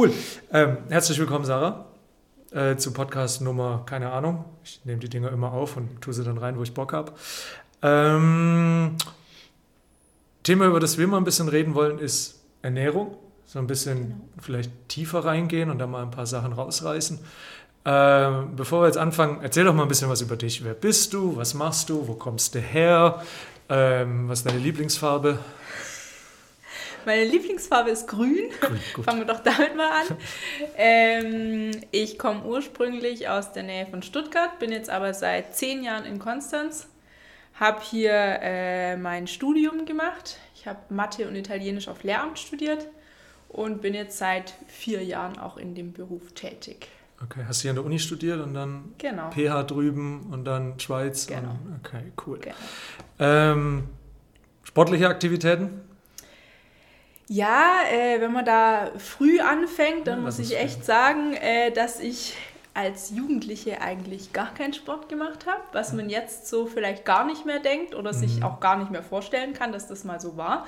[0.00, 0.12] cool.
[0.50, 1.84] Ähm, herzlich willkommen, Sarah,
[2.52, 4.46] äh, zu Podcast Nummer, keine Ahnung.
[4.64, 7.12] Ich nehme die Dinger immer auf und tue sie dann rein, wo ich Bock habe.
[7.82, 8.96] Ähm,
[10.42, 13.14] Thema, über das wir mal ein bisschen reden wollen, ist Ernährung.
[13.44, 14.20] So ein bisschen genau.
[14.40, 17.18] vielleicht tiefer reingehen und dann mal ein paar Sachen rausreißen.
[17.84, 20.64] Ähm, bevor wir jetzt anfangen, erzähl doch mal ein bisschen was über dich.
[20.64, 21.36] Wer bist du?
[21.36, 22.08] Was machst du?
[22.08, 23.22] Wo kommst du her?
[23.68, 25.38] Ähm, was ist deine Lieblingsfarbe?
[27.06, 28.50] Meine Lieblingsfarbe ist grün.
[28.60, 30.16] grün Fangen wir doch damit mal an.
[30.76, 36.04] Ähm, ich komme ursprünglich aus der Nähe von Stuttgart, bin jetzt aber seit zehn Jahren
[36.04, 36.88] in Konstanz.
[37.54, 40.38] Habe hier äh, mein Studium gemacht.
[40.54, 42.86] Ich habe Mathe und Italienisch auf Lehramt studiert
[43.48, 46.88] und bin jetzt seit vier Jahren auch in dem Beruf tätig.
[47.22, 49.30] Okay, hast du hier an der Uni studiert und dann genau.
[49.30, 51.26] PH drüben und dann Schweiz?
[51.26, 51.50] Genau.
[51.50, 52.38] Und, okay, cool.
[52.38, 52.54] Genau.
[53.18, 53.88] Ähm,
[54.64, 55.82] sportliche Aktivitäten?
[57.32, 62.00] Ja, äh, wenn man da früh anfängt, dann ja, muss ich echt sagen, äh, dass
[62.00, 62.36] ich
[62.74, 67.46] als Jugendliche eigentlich gar keinen Sport gemacht habe, was man jetzt so vielleicht gar nicht
[67.46, 68.16] mehr denkt oder mhm.
[68.16, 70.66] sich auch gar nicht mehr vorstellen kann, dass das mal so war.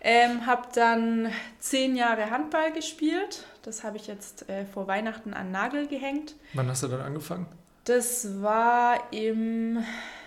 [0.00, 3.42] Ähm, habe dann zehn Jahre Handball gespielt.
[3.62, 6.36] Das habe ich jetzt äh, vor Weihnachten an Nagel gehängt.
[6.54, 7.46] Wann hast du dann angefangen?
[7.82, 9.82] Das war im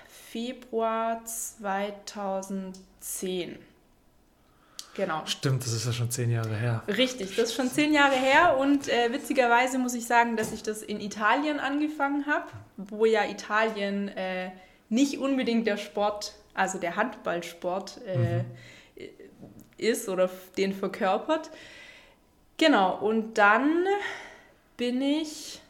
[0.09, 3.68] Februar 2010.
[4.99, 5.21] Genau.
[5.23, 6.83] Stimmt, das ist ja schon zehn Jahre her.
[6.89, 10.61] Richtig, das ist schon zehn Jahre her und äh, witzigerweise muss ich sagen, dass ich
[10.61, 14.51] das in Italien angefangen habe, wo ja Italien äh,
[14.89, 18.45] nicht unbedingt der Sport, also der Handballsport äh, mhm.
[19.77, 21.49] ist oder den verkörpert.
[22.57, 23.85] Genau, und dann
[24.75, 25.61] bin ich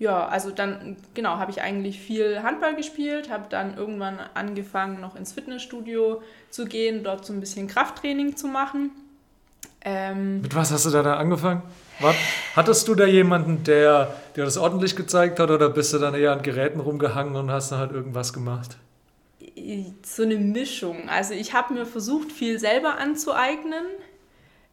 [0.00, 5.14] ja, also dann, genau, habe ich eigentlich viel Handball gespielt, habe dann irgendwann angefangen, noch
[5.14, 8.92] ins Fitnessstudio zu gehen, dort so ein bisschen Krafttraining zu machen.
[9.82, 11.62] Ähm, Mit was hast du da, da angefangen?
[12.00, 12.14] War,
[12.56, 16.32] hattest du da jemanden, der dir das ordentlich gezeigt hat oder bist du dann eher
[16.32, 18.78] an Geräten rumgehangen und hast dann halt irgendwas gemacht?
[20.02, 21.10] So eine Mischung.
[21.10, 23.84] Also ich habe mir versucht, viel selber anzueignen.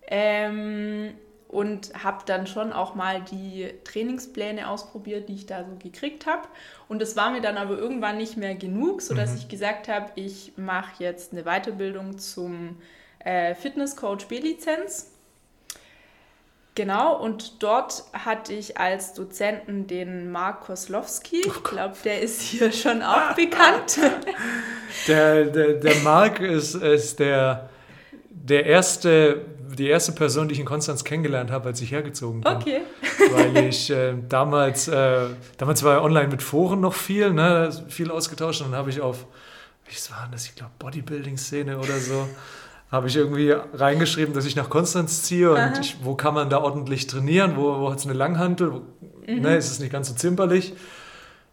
[0.07, 1.15] Ähm,
[1.57, 6.47] und habe dann schon auch mal die Trainingspläne ausprobiert, die ich da so gekriegt habe.
[6.87, 9.37] Und das war mir dann aber irgendwann nicht mehr genug, sodass mhm.
[9.37, 12.77] ich gesagt habe, ich mache jetzt eine Weiterbildung zum
[13.25, 15.09] äh, Fitnesscoach B-Lizenz.
[16.75, 21.41] Genau, und dort hatte ich als Dozenten den Mark Koslowski.
[21.43, 23.99] Ich glaube, der ist hier schon auch bekannt.
[25.07, 27.67] Der, der, der Mark ist, ist der,
[28.49, 32.51] der erste die erste Person, die ich in Konstanz kennengelernt habe, als ich hergezogen bin.
[32.51, 32.81] Okay.
[33.31, 35.25] Weil ich äh, damals, äh,
[35.57, 39.01] damals war ja online mit Foren noch viel, ne, viel ausgetauscht und dann habe ich
[39.01, 39.25] auf,
[39.85, 42.27] wie war das, ich glaube Bodybuilding-Szene oder so,
[42.91, 46.59] habe ich irgendwie reingeschrieben, dass ich nach Konstanz ziehe und ich, wo kann man da
[46.59, 48.81] ordentlich trainieren, wo, wo hat es eine Langhantel, wo,
[49.27, 49.41] mhm.
[49.41, 50.73] ne, ist es nicht ganz so zimperlich.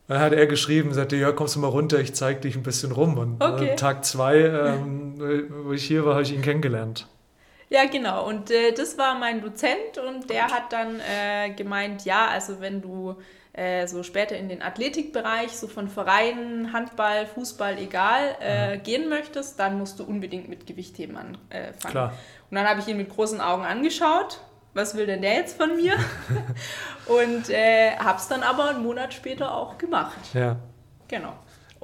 [0.06, 2.92] Dann hat er geschrieben, sagte, ja, kommst du mal runter, ich zeige dich ein bisschen
[2.92, 3.16] rum.
[3.16, 3.76] Und äh, okay.
[3.76, 5.14] Tag zwei, ähm,
[5.64, 7.06] wo ich hier war, habe ich ihn kennengelernt.
[7.70, 8.28] Ja, genau.
[8.28, 12.82] Und äh, das war mein Dozent und der hat dann äh, gemeint, ja, also wenn
[12.82, 13.16] du
[13.54, 18.82] äh, so später in den Athletikbereich, so von Vereinen, Handball, Fußball, egal, äh, mhm.
[18.82, 21.38] gehen möchtest, dann musst du unbedingt mit Gewichtheben anfangen.
[21.80, 22.12] Klar.
[22.50, 24.40] Und dann habe ich ihn mit großen Augen angeschaut.
[24.74, 25.94] Was will denn der jetzt von mir?
[27.06, 30.18] und äh, habe es dann aber einen Monat später auch gemacht.
[30.34, 30.56] Ja.
[31.08, 31.32] Genau.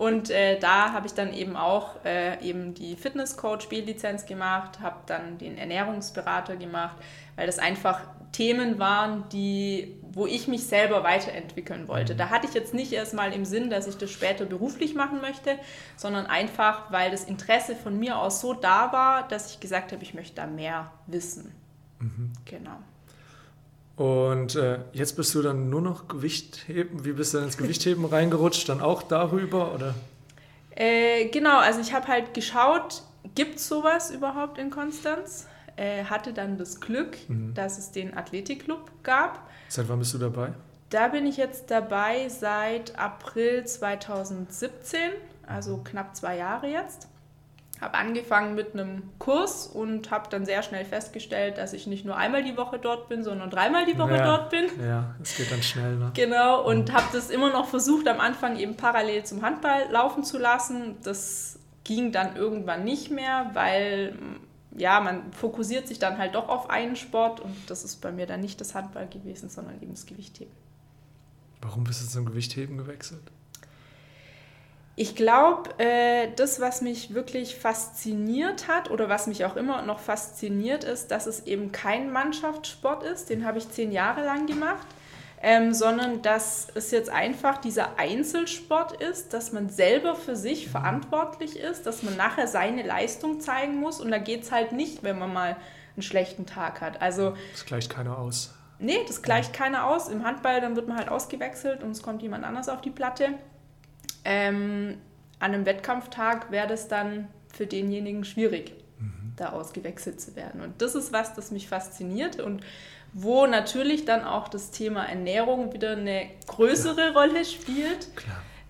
[0.01, 4.97] Und äh, da habe ich dann eben auch äh, eben die Fitnesscoach B-Lizenz gemacht, habe
[5.07, 6.97] dann den Ernährungsberater gemacht,
[7.37, 8.01] weil das einfach
[8.33, 12.15] Themen waren, die, wo ich mich selber weiterentwickeln wollte.
[12.15, 15.59] Da hatte ich jetzt nicht erstmal im Sinn, dass ich das später beruflich machen möchte,
[15.97, 20.03] sondern einfach, weil das Interesse von mir aus so da war, dass ich gesagt habe,
[20.03, 21.53] ich möchte da mehr wissen.
[22.01, 22.33] Mhm.
[22.45, 22.79] Genau.
[23.97, 27.05] Und äh, jetzt bist du dann nur noch Gewichtheben.
[27.05, 28.69] Wie bist du dann ins Gewichtheben reingerutscht?
[28.69, 29.95] Dann auch darüber oder?
[30.71, 33.03] Äh, genau, also ich habe halt geschaut,
[33.35, 35.47] gibt es sowas überhaupt in Konstanz?
[35.77, 37.53] Äh, hatte dann das Glück, mhm.
[37.55, 39.51] dass es den Athletikclub gab.
[39.69, 40.55] Seit wann bist du dabei?
[40.89, 44.99] Da bin ich jetzt dabei seit April 2017,
[45.47, 47.10] also knapp zwei Jahre jetzt
[47.81, 52.17] habe angefangen mit einem Kurs und habe dann sehr schnell festgestellt, dass ich nicht nur
[52.17, 54.67] einmal die Woche dort bin, sondern dreimal die Woche ja, dort bin.
[54.81, 55.97] Ja, es geht dann schnell.
[55.97, 56.11] Ne?
[56.15, 56.93] Genau, und mhm.
[56.93, 60.97] habe das immer noch versucht, am Anfang eben parallel zum Handball laufen zu lassen.
[61.03, 64.15] Das ging dann irgendwann nicht mehr, weil
[64.77, 68.27] ja, man fokussiert sich dann halt doch auf einen Sport und das ist bei mir
[68.27, 70.53] dann nicht das Handball gewesen, sondern eben das Gewichtheben.
[71.63, 73.23] Warum bist du zum Gewichtheben gewechselt?
[74.97, 79.99] Ich glaube, äh, das, was mich wirklich fasziniert hat oder was mich auch immer noch
[79.99, 83.31] fasziniert, ist, dass es eben kein Mannschaftssport ist.
[83.31, 84.87] Den habe ich zehn Jahre lang gemacht.
[85.43, 91.59] Ähm, sondern dass es jetzt einfach dieser Einzelsport ist, dass man selber für sich verantwortlich
[91.59, 95.19] ist, dass man nachher seine Leistung zeigen muss und da geht es halt nicht, wenn
[95.19, 95.57] man mal
[95.97, 97.01] einen schlechten Tag hat.
[97.01, 98.55] Also das gleicht keiner aus.
[98.79, 100.09] Nee, das gleicht keiner aus.
[100.09, 103.31] Im Handball, dann wird man halt ausgewechselt und es kommt jemand anders auf die Platte.
[104.25, 104.99] Ähm,
[105.39, 109.33] an einem Wettkampftag wäre das dann für denjenigen schwierig, mhm.
[109.37, 110.61] da ausgewechselt zu werden.
[110.61, 112.63] Und das ist was, das mich fasziniert und
[113.13, 117.13] wo natürlich dann auch das Thema Ernährung wieder eine größere ja.
[117.13, 118.09] Rolle spielt,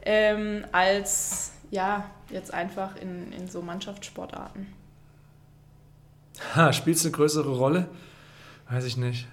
[0.04, 4.66] ähm, als ja, jetzt einfach in, in so Mannschaftssportarten.
[6.54, 7.88] Ha, spielt es eine größere Rolle?
[8.68, 9.28] Weiß ich nicht.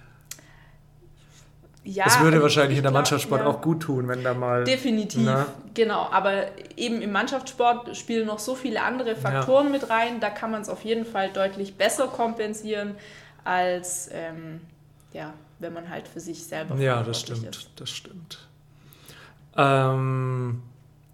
[1.90, 3.46] Ja, das würde wahrscheinlich in der glaub, Mannschaftssport ja.
[3.46, 4.64] auch gut tun, wenn da mal.
[4.64, 5.46] Definitiv, na?
[5.72, 6.06] genau.
[6.10, 9.72] Aber eben im Mannschaftssport spielen noch so viele andere Faktoren ja.
[9.72, 10.20] mit rein.
[10.20, 12.94] Da kann man es auf jeden Fall deutlich besser kompensieren,
[13.42, 14.60] als ähm,
[15.14, 16.76] ja, wenn man halt für sich selber.
[16.76, 17.56] Ja, das stimmt.
[17.56, 17.70] Ist.
[17.76, 18.46] Das stimmt.
[19.56, 20.60] Ähm,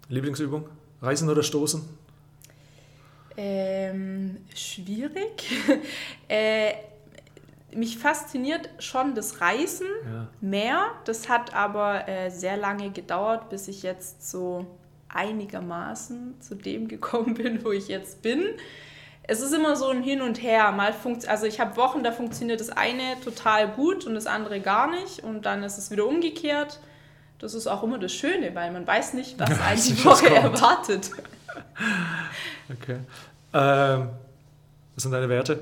[0.09, 0.65] Lieblingsübung?
[1.01, 1.87] Reisen oder Stoßen?
[3.37, 5.49] Ähm, schwierig.
[6.27, 6.73] äh,
[7.75, 10.27] mich fasziniert schon das Reisen ja.
[10.41, 10.91] mehr.
[11.05, 14.65] Das hat aber äh, sehr lange gedauert, bis ich jetzt so
[15.09, 18.43] einigermaßen zu dem gekommen bin, wo ich jetzt bin.
[19.27, 20.71] Es ist immer so ein Hin und Her.
[20.71, 24.59] Mal funkt, also ich habe Wochen, da funktioniert das eine total gut und das andere
[24.59, 25.23] gar nicht.
[25.23, 26.79] Und dann ist es wieder umgekehrt.
[27.39, 31.11] Das ist auch immer das Schöne, weil man weiß nicht, was einen die Woche erwartet.
[32.67, 32.97] Okay.
[33.53, 34.09] Ähm,
[34.95, 35.59] was sind deine Werte?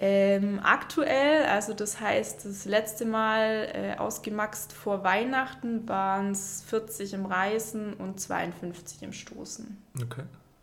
[0.00, 7.14] Ähm, aktuell, also das heißt, das letzte Mal äh, ausgemaxt vor Weihnachten waren es 40
[7.14, 9.76] im Reisen und 52 im Stoßen.
[10.00, 10.22] Okay,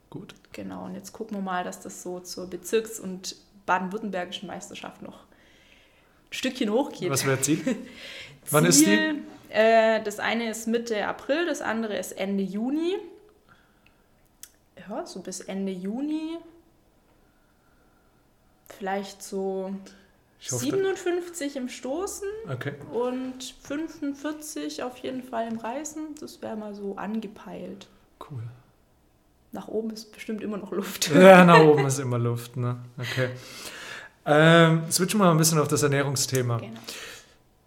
[0.09, 0.35] gut.
[0.53, 3.35] Genau, und jetzt gucken wir mal, dass das so zur Bezirks- und
[3.65, 7.09] baden-württembergischen Meisterschaft noch ein Stückchen hochgeht.
[7.09, 7.59] Was wäre Ziel?
[8.51, 9.53] Wann Ziel, ist die?
[9.53, 12.95] Äh, das eine ist Mitte April, das andere ist Ende Juni.
[14.87, 16.37] Ja, so bis Ende Juni
[18.77, 19.73] vielleicht so
[20.51, 22.73] hoffe, 57 im Stoßen okay.
[22.91, 26.15] und 45 auf jeden Fall im Reisen.
[26.19, 27.87] Das wäre mal so angepeilt.
[28.19, 28.43] Cool.
[29.51, 31.09] Nach oben ist bestimmt immer noch Luft.
[31.15, 32.57] Ja, nach oben ist immer Luft.
[32.57, 32.77] Ne?
[32.97, 33.29] Okay.
[34.25, 36.57] Ähm, switchen wir mal ein bisschen auf das Ernährungsthema.
[36.57, 36.79] Genau.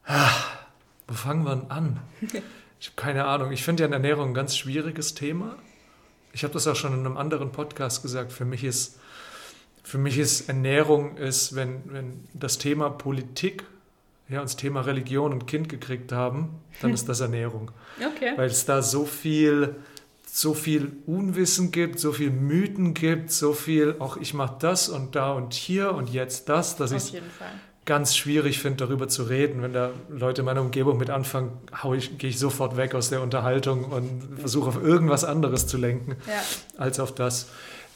[0.05, 0.31] Ah,
[1.07, 2.01] wo fangen wir an?
[2.81, 3.51] Ich habe keine Ahnung.
[3.51, 5.57] Ich finde ja Ernährung ein ganz schwieriges Thema.
[6.33, 8.31] Ich habe das auch schon in einem anderen Podcast gesagt.
[8.31, 8.98] Für mich ist
[9.89, 13.65] für mich ist Ernährung, ist, wenn, wenn das Thema Politik,
[14.29, 17.71] ja, uns Thema Religion und Kind gekriegt haben, dann ist das Ernährung.
[17.99, 18.35] Okay.
[18.37, 19.77] Weil es da so viel,
[20.27, 25.17] so viel Unwissen gibt, so viel Mythen gibt, so viel, auch ich mache das und
[25.17, 27.23] da und hier und jetzt das, dass ich
[27.87, 29.63] ganz schwierig finde, darüber zu reden.
[29.63, 31.53] Wenn da Leute in meiner Umgebung mit anfangen,
[31.97, 36.17] ich, gehe ich sofort weg aus der Unterhaltung und versuche auf irgendwas anderes zu lenken,
[36.27, 36.43] ja.
[36.77, 37.49] als auf das.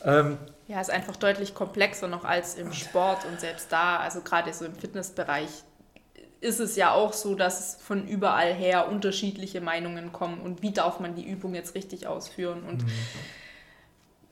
[0.02, 0.38] Ähm,
[0.72, 4.64] ja, ist einfach deutlich komplexer noch als im Sport und selbst da, also gerade so
[4.64, 5.50] im Fitnessbereich,
[6.40, 10.98] ist es ja auch so, dass von überall her unterschiedliche Meinungen kommen und wie darf
[10.98, 12.90] man die Übung jetzt richtig ausführen und mhm.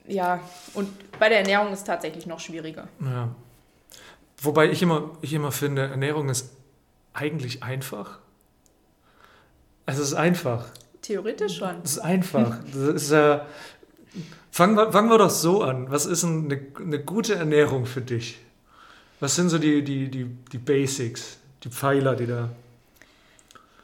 [0.07, 0.39] ja,
[0.73, 0.89] und
[1.19, 2.87] bei der Ernährung ist es tatsächlich noch schwieriger.
[2.99, 3.29] Ja.
[4.41, 6.49] Wobei ich immer, ich immer finde, Ernährung ist
[7.13, 8.17] eigentlich einfach.
[9.85, 10.65] Also es ist einfach.
[11.03, 11.81] Theoretisch schon.
[11.83, 12.57] Es ist einfach.
[12.65, 13.45] Das ist ja,
[14.51, 15.89] Fangen wir, fangen wir doch so an.
[15.89, 18.39] Was ist eine, eine gute Ernährung für dich?
[19.21, 22.49] Was sind so die, die, die, die Basics, die Pfeiler, die da.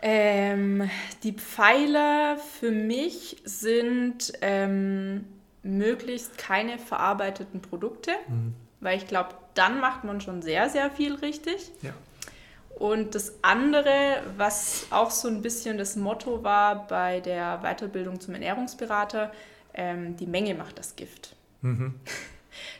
[0.01, 0.89] Ähm,
[1.23, 5.25] die Pfeiler für mich sind ähm,
[5.63, 8.53] möglichst keine verarbeiteten Produkte, mhm.
[8.81, 11.71] weil ich glaube, dann macht man schon sehr, sehr viel richtig.
[11.81, 11.93] Ja.
[12.77, 18.35] Und das andere, was auch so ein bisschen das Motto war bei der Weiterbildung zum
[18.35, 19.31] Ernährungsberater,
[19.77, 21.35] ähm, die Menge macht das Gift.
[21.61, 21.95] Mhm.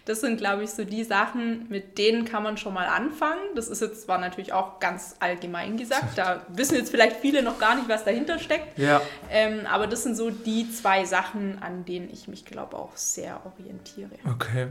[0.05, 3.41] Das sind, glaube ich, so die Sachen, mit denen kann man schon mal anfangen.
[3.55, 7.59] Das ist jetzt zwar natürlich auch ganz allgemein gesagt, da wissen jetzt vielleicht viele noch
[7.59, 8.77] gar nicht, was dahinter steckt.
[8.79, 9.01] Ja.
[9.29, 12.95] Ähm, aber das sind so die zwei Sachen, an denen ich mich, glaube ich, auch
[12.95, 14.17] sehr orientiere.
[14.25, 14.69] Okay.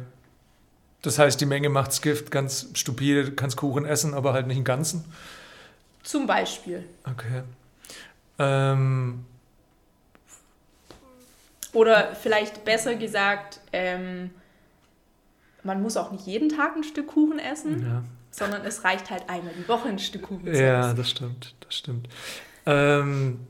[1.03, 4.57] Das heißt, die Menge macht's Gift, ganz stupide, du kannst Kuchen essen, aber halt nicht
[4.57, 5.05] im Ganzen?
[6.03, 6.85] Zum Beispiel.
[7.05, 7.43] Okay.
[8.39, 9.25] Ähm,
[11.77, 14.31] oder vielleicht besser gesagt, ähm,
[15.63, 18.03] man muss auch nicht jeden Tag ein Stück Kuchen essen, ja.
[18.31, 20.91] sondern es reicht halt einmal die Woche ein Stück Kuchen zu ja, essen.
[20.91, 22.09] Ja, das stimmt, das stimmt.
[22.65, 23.41] Ähm,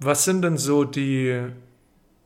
[0.00, 1.40] was sind denn so die,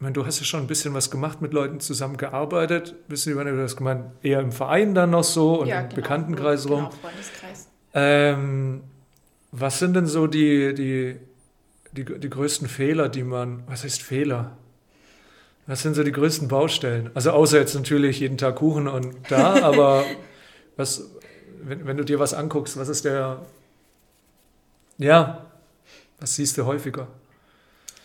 [0.00, 2.94] meine, du hast ja schon ein bisschen was gemacht, mit Leuten zusammengearbeitet.
[3.06, 5.94] Bist du, du hast gemeint, eher im Verein dann noch so und Ja, im genau.
[5.94, 6.86] Bekanntenkreis rum.
[6.86, 7.68] Genau, Freundeskreis.
[7.94, 8.82] Ähm,
[9.52, 11.16] was sind denn so die, die,
[11.92, 14.56] die, die größten Fehler, die man, was heißt Fehler?
[15.66, 17.10] Was sind so die größten Baustellen?
[17.14, 20.04] Also außer jetzt natürlich jeden Tag Kuchen und da, aber
[20.76, 21.10] was,
[21.62, 23.42] wenn, wenn du dir was anguckst, was ist der,
[24.98, 25.46] ja,
[26.20, 27.08] was siehst du häufiger?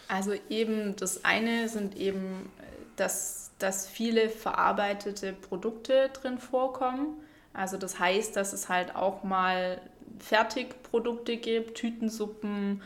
[0.08, 2.50] Also eben das eine sind eben,
[2.96, 7.18] dass, dass viele verarbeitete Produkte drin vorkommen.
[7.54, 9.82] Also das heißt, dass es halt auch mal
[10.20, 12.82] Fertigprodukte gibt, Tütensuppen,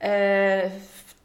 [0.00, 0.68] äh,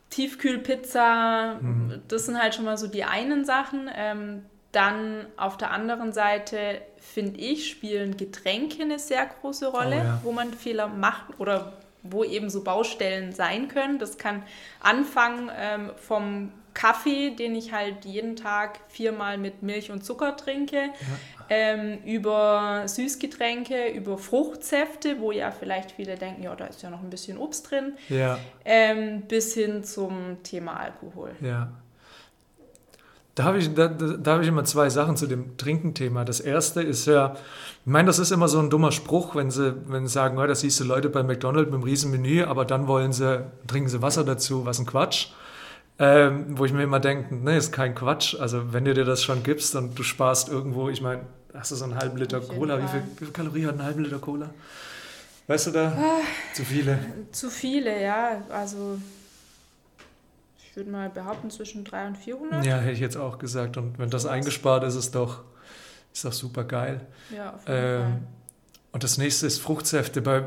[0.09, 1.57] Tiefkühlpizza.
[1.61, 2.01] Mhm.
[2.07, 3.89] Das sind halt schon mal so die einen Sachen.
[3.95, 10.03] Ähm, dann auf der anderen Seite, finde ich, spielen Getränke eine sehr große Rolle, Oh
[10.05, 10.19] ja.
[10.23, 13.99] wo man Fehler macht oder wo eben so Baustellen sein können.
[13.99, 14.43] Das kann
[14.79, 20.91] anfangen ähm, vom Kaffee, den ich halt jeden Tag viermal mit Milch und Zucker trinke,
[21.49, 27.01] ähm, über Süßgetränke, über Fruchtsäfte, wo ja vielleicht viele denken, ja, da ist ja noch
[27.01, 31.35] ein bisschen Obst drin, Ja, ähm, bis hin zum Thema Alkohol.
[31.41, 31.69] ja.
[33.39, 36.25] Da habe ich, da, da habe ich immer zwei Sachen zu dem Trinkenthema.
[36.25, 39.77] Das erste ist ja, ich meine, das ist immer so ein dummer Spruch, wenn sie,
[39.87, 42.65] wenn sie sagen, oh, da siehst du Leute bei McDonald's mit einem riesen Menü, aber
[42.65, 45.27] dann wollen sie, trinken sie Wasser dazu, was ein Quatsch.
[45.99, 48.35] Ähm, wo ich mir immer denke, nee, ist kein Quatsch.
[48.37, 51.21] Also wenn du dir das schon gibst und du sparst irgendwo, ich meine,
[51.53, 54.03] hast du so einen halben Liter Cola, wie viel, wie viel Kalorien hat ein halben
[54.03, 54.49] Liter Cola?
[55.47, 55.93] Weißt du da?
[56.53, 56.99] Zu viele.
[57.31, 58.43] Zu viele, ja.
[58.49, 58.97] Also
[60.79, 62.65] würde mal behaupten zwischen 300 und 400.
[62.65, 63.77] Ja, hätte ich jetzt auch gesagt.
[63.77, 65.43] Und wenn das eingespart ist, ist doch,
[66.11, 67.05] ist doch super geil.
[67.35, 68.19] Ja, auf jeden Ähm, Fall.
[68.93, 70.21] und das nächste ist Fruchtsäfte.
[70.21, 70.43] Bei,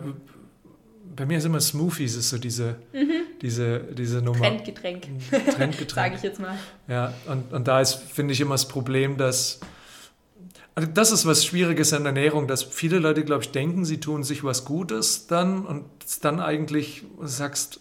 [1.14, 2.76] bei mir ist immer Smoothies, ist so diese,
[3.40, 4.38] diese, diese Nummer.
[4.40, 5.90] Trendgetränk, Trendgetränk.
[5.92, 6.56] sage ich jetzt mal.
[6.88, 9.60] Ja, und, und da ist, finde ich, immer das Problem, dass.
[10.74, 14.24] Also das ist was Schwieriges an Ernährung, dass viele Leute, glaube ich, denken, sie tun
[14.24, 15.84] sich was Gutes dann und
[16.22, 17.80] dann eigentlich sagst,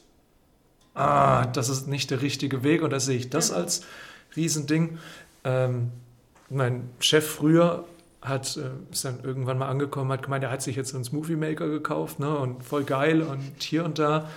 [0.96, 3.84] ah, das ist nicht der richtige Weg und da sehe ich das als
[4.36, 4.98] Riesending.
[5.44, 5.92] Ähm,
[6.50, 7.86] mein Chef früher
[8.22, 11.04] hat, äh, ist dann irgendwann mal angekommen, hat gemeint, er hat sich jetzt so einen
[11.06, 14.30] Smoothie Maker gekauft ne, und voll geil und hier und da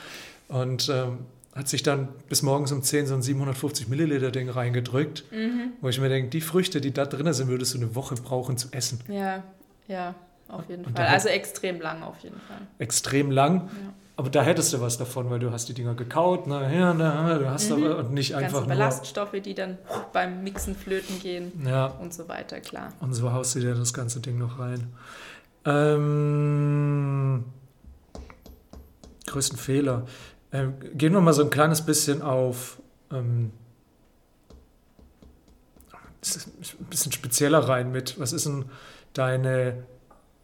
[0.48, 1.18] und ähm,
[1.54, 5.72] hat sich dann bis morgens um 10 so ein 750 Milliliter Ding reingedrückt, Mhm.
[5.80, 8.56] wo ich mir denke, die Früchte, die da drin sind, würdest du eine Woche brauchen
[8.56, 9.00] zu essen.
[9.08, 9.42] Ja,
[9.86, 10.14] ja,
[10.48, 11.06] auf jeden Und Fall.
[11.06, 12.62] Also extrem lang auf jeden Fall.
[12.78, 13.92] Extrem lang, Ja.
[14.16, 17.36] Aber da hättest du was davon, weil du hast die Dinger gekaut, na, hier, na,
[17.38, 17.84] du hast Mhm.
[17.84, 18.68] aber und nicht Ganze einfach nur...
[18.68, 19.78] Ballaststoffe, die dann
[20.12, 22.92] beim Mixen flöten gehen Ja, und so weiter, klar.
[23.00, 24.92] und so haust du dir das ganze Ding noch rein.
[25.64, 27.44] Ähm,
[29.26, 30.06] größten Fehler.
[30.52, 32.78] Ähm, gehen wir mal so ein kleines bisschen auf
[33.10, 33.50] ähm,
[36.80, 38.18] ein bisschen spezieller rein mit.
[38.20, 38.66] Was ist denn
[39.12, 39.84] deine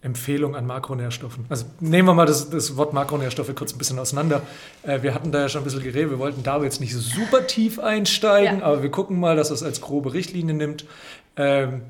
[0.02, 1.44] Empfehlung an Makronährstoffen?
[1.50, 4.42] Also nehmen wir mal das, das Wort Makronährstoffe kurz ein bisschen auseinander.
[4.82, 7.00] Äh, wir hatten da ja schon ein bisschen geredet, wir wollten da jetzt nicht so
[7.00, 8.64] super tief einsteigen, Ja.
[8.66, 10.86] aber wir gucken mal, dass es als grobe Richtlinie nimmt.
[11.36, 11.82] Ähm,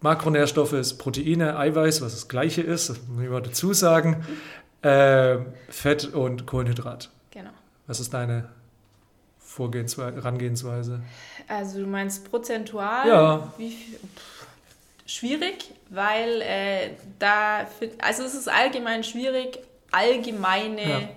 [0.00, 4.24] Makronährstoffe ist Proteine, Eiweiß, was das gleiche ist, das muss ich mal dazu sagen.
[4.82, 7.08] Ähm, Fett und Kohlenhydrat.
[7.30, 7.50] Genau.
[7.86, 8.48] Was ist deine
[9.38, 11.02] Vorgehensweise, Herangehensweise?
[11.46, 13.06] Also du meinst prozentual?
[13.06, 13.52] Ja.
[13.58, 13.96] Wie viel?
[13.96, 14.41] Pff,
[15.06, 17.66] schwierig, weil äh, da,
[18.00, 19.58] also es ist allgemein schwierig,
[19.90, 21.08] allgemeine Ja.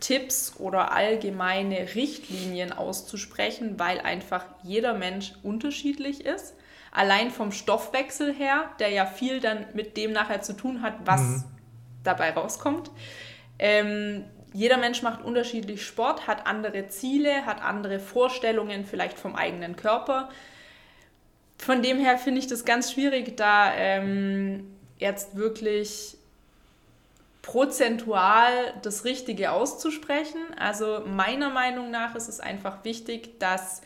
[0.00, 6.54] Tipps oder allgemeine Richtlinien auszusprechen, weil einfach jeder Mensch unterschiedlich ist.
[6.90, 11.20] Allein vom Stoffwechsel her, der ja viel dann mit dem nachher zu tun hat, was
[11.20, 11.44] Mhm.
[12.02, 12.90] dabei rauskommt.
[13.58, 19.74] Ähm, jeder Mensch macht unterschiedlich Sport, hat andere Ziele, hat andere Vorstellungen vielleicht vom eigenen
[19.74, 20.28] Körper.
[21.64, 26.16] Von dem her finde ich das ganz schwierig, da ähm, jetzt wirklich
[27.40, 28.50] prozentual
[28.82, 30.40] das Richtige auszusprechen.
[30.58, 33.80] Also meiner Meinung nach ist es einfach wichtig, dass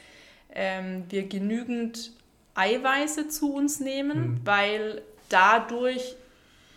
[0.54, 2.10] ähm, wir genügend
[2.54, 4.40] Eiweiße zu uns nehmen, Mhm.
[4.44, 6.16] weil dadurch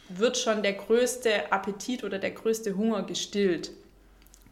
[0.10, 3.72] wird schon der größte Appetit oder der größte Hunger gestillt.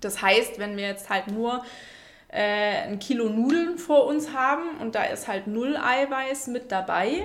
[0.02, 1.64] Das heißt, wenn wir jetzt halt nur
[2.30, 7.24] äh, ein Kilo Nudeln vor uns haben und da ist halt null Eiweiß mit dabei,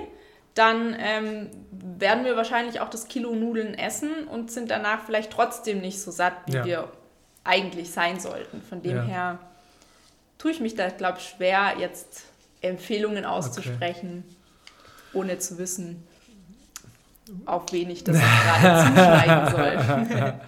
[0.55, 5.81] dann ähm, werden wir wahrscheinlich auch das Kilo Nudeln essen und sind danach vielleicht trotzdem
[5.81, 6.65] nicht so satt, wie Ja.
[6.65, 6.91] wir
[7.43, 8.61] eigentlich sein sollten.
[8.61, 9.03] Von dem Ja.
[9.03, 9.39] her
[10.37, 12.23] tue ich mich da, glaube ich, schwer, jetzt
[12.61, 14.23] Empfehlungen auszusprechen,
[15.13, 16.07] ohne zu wissen,
[17.45, 20.33] auf wen ich das gerade zuschneiden soll.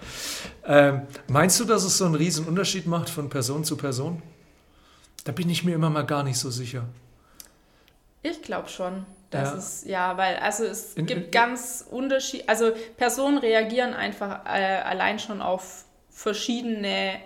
[0.70, 4.22] Ähm, meinst du, dass es so einen riesen Unterschied macht von Person zu Person?
[5.27, 6.86] Da bin ich mir immer mal gar nicht so sicher.
[8.24, 9.05] Ich glaube schon.
[9.29, 9.57] Das ja.
[9.57, 14.77] ist, ja, weil, also es in, gibt in, ganz Unterschied, also Personen reagieren einfach äh,
[14.86, 17.19] allein schon auf verschiedene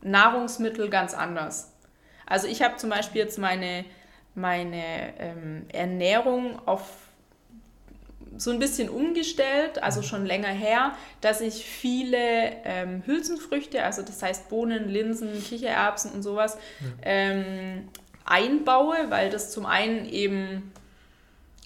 [0.00, 1.70] Nahrungsmittel ganz anders.
[2.24, 3.84] Also ich habe zum Beispiel jetzt meine,
[4.34, 6.86] meine ähm, Ernährung auf
[8.36, 10.04] so ein bisschen umgestellt, also mhm.
[10.04, 16.22] schon länger her, dass ich viele ähm, Hülsenfrüchte, also das heißt Bohnen, Linsen, Kichererbsen und
[16.22, 16.86] sowas, ja.
[17.02, 17.88] ähm,
[18.24, 20.72] einbaue, weil das zum einen eben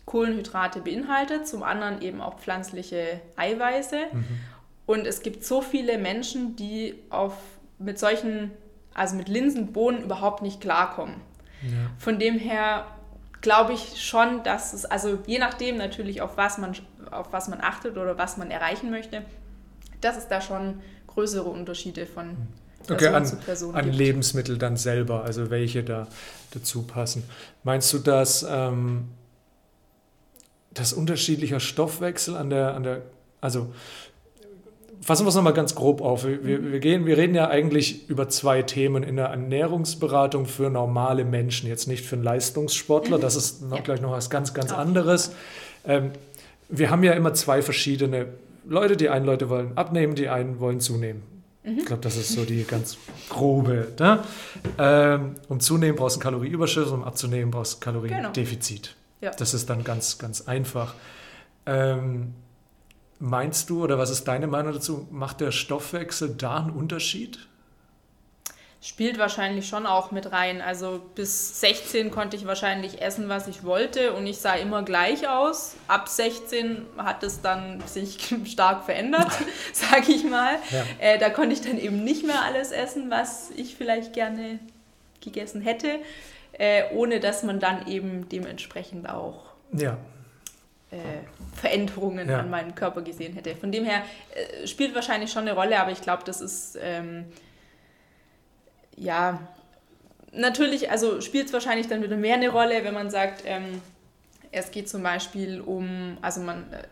[0.06, 3.98] Kohlenhydrate beinhaltet, zum anderen eben auch pflanzliche Eiweiße.
[4.12, 4.24] Mhm.
[4.86, 7.34] Und es gibt so viele Menschen, die auf,
[7.78, 8.52] mit solchen,
[8.94, 11.16] also mit Linsenbohnen überhaupt nicht klarkommen.
[11.62, 11.90] Ja.
[11.98, 12.86] Von dem her
[13.46, 16.74] glaube ich schon, dass es, also je nachdem natürlich, auf was, man,
[17.12, 19.22] auf was man achtet oder was man erreichen möchte,
[20.00, 22.36] dass es da schon größere Unterschiede von.
[22.88, 23.96] Person okay, an, zu Person an gibt.
[23.96, 26.08] Lebensmittel dann selber, also welche da
[26.50, 27.22] dazu passen.
[27.62, 29.10] Meinst du, dass ähm,
[30.74, 33.02] das unterschiedlicher Stoffwechsel an der, an der,
[33.40, 33.72] also
[35.06, 36.24] fassen wir es nochmal ganz grob auf.
[36.24, 41.24] Wir, wir, gehen, wir reden ja eigentlich über zwei Themen in der Ernährungsberatung für normale
[41.24, 43.16] Menschen, jetzt nicht für einen Leistungssportler.
[43.20, 43.82] Das ist noch, ja.
[43.84, 45.32] gleich noch was ganz, ganz anderes.
[45.86, 46.10] Ähm,
[46.68, 48.26] wir haben ja immer zwei verschiedene
[48.64, 48.96] Leute.
[48.96, 51.22] Die einen Leute wollen abnehmen, die einen wollen zunehmen.
[51.62, 51.78] Mhm.
[51.78, 52.98] Ich glaube, das ist so die ganz
[53.28, 53.92] grobe.
[54.00, 54.24] Ne?
[54.76, 58.96] Ähm, um zunehmen brauchst du einen Kalorieüberschuss, um abzunehmen brauchst du Kaloriendefizit.
[59.20, 59.32] Genau.
[59.32, 59.38] Ja.
[59.38, 60.94] Das ist dann ganz, ganz einfach.
[61.64, 62.34] Ähm,
[63.18, 67.38] meinst du, oder was ist deine Meinung dazu, macht der Stoffwechsel da einen Unterschied?
[68.82, 70.60] Spielt wahrscheinlich schon auch mit rein.
[70.60, 75.28] Also bis 16 konnte ich wahrscheinlich essen, was ich wollte und ich sah immer gleich
[75.28, 75.74] aus.
[75.88, 79.32] Ab 16 hat es dann sich stark verändert,
[79.72, 80.56] sage ich mal.
[80.70, 80.84] Ja.
[80.98, 84.60] Äh, da konnte ich dann eben nicht mehr alles essen, was ich vielleicht gerne
[85.20, 85.98] gegessen hätte
[86.58, 89.98] äh, ohne dass man dann eben dementsprechend auch ja.
[90.90, 90.98] Äh,
[91.54, 92.40] Veränderungen ja.
[92.40, 93.56] an meinem Körper gesehen hätte.
[93.56, 94.02] Von dem her
[94.34, 97.26] äh, spielt wahrscheinlich schon eine Rolle, aber ich glaube, das ist ähm,
[98.96, 99.40] ja
[100.32, 103.80] natürlich, also spielt es wahrscheinlich dann wieder mehr eine Rolle, wenn man sagt, ähm,
[104.52, 106.84] es geht zum Beispiel um, also man äh,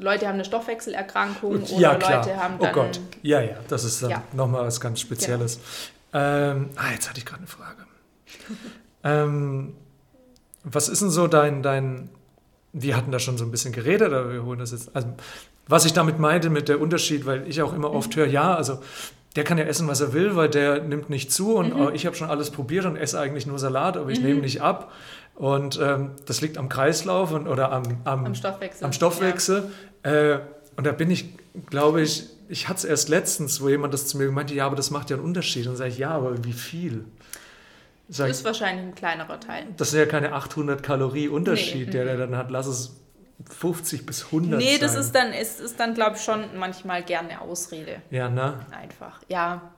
[0.00, 2.72] Leute haben eine Stoffwechselerkrankung oder ja, Leute haben oh dann...
[2.72, 4.22] Oh Gott, ja, ja, das ist dann ja.
[4.32, 5.60] nochmal was ganz Spezielles.
[6.12, 6.24] Genau.
[6.24, 7.86] Ähm, ah, jetzt hatte ich gerade eine Frage.
[9.04, 9.74] Ähm,
[10.64, 12.10] was ist denn so dein, dein,
[12.72, 15.08] wir hatten da schon so ein bisschen geredet, aber wir holen das jetzt, also
[15.68, 18.80] was ich damit meinte mit der Unterschied, weil ich auch immer oft höre, ja, also
[19.36, 21.94] der kann ja essen, was er will, weil der nimmt nicht zu und mhm.
[21.94, 24.26] ich habe schon alles probiert und esse eigentlich nur Salat, aber ich mhm.
[24.26, 24.92] nehme nicht ab.
[25.34, 28.84] Und ähm, das liegt am Kreislauf und, oder am, am, am Stoffwechsel.
[28.84, 29.70] Am Stoffwechsel.
[30.04, 30.34] Ja.
[30.34, 30.40] Äh,
[30.76, 31.34] und da bin ich,
[31.70, 34.76] glaube ich, ich hatte es erst letztens, wo jemand das zu mir meinte, ja, aber
[34.76, 35.66] das macht ja einen Unterschied.
[35.66, 37.06] Und sage ich, ja, aber wie viel?
[38.08, 39.66] Sag, das ist wahrscheinlich ein kleinerer Teil.
[39.76, 41.92] Das ist ja keine 800 Kalorie Unterschied, nee.
[41.92, 42.50] der der dann hat.
[42.50, 42.96] Lass es
[43.48, 45.00] 50 bis 100 Nee, das sein.
[45.00, 48.02] ist dann, ist, ist dann glaube ich, schon manchmal gerne eine Ausrede.
[48.10, 48.64] Ja, ne?
[48.70, 49.72] Einfach, ja.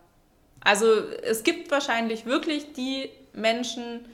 [0.61, 0.87] Also
[1.23, 4.07] es gibt wahrscheinlich wirklich die Menschen,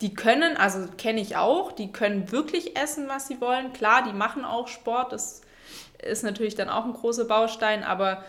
[0.00, 3.72] die können, also kenne ich auch, die können wirklich essen, was sie wollen.
[3.72, 5.42] Klar, die machen auch Sport, das
[6.02, 8.24] ist natürlich dann auch ein großer Baustein, aber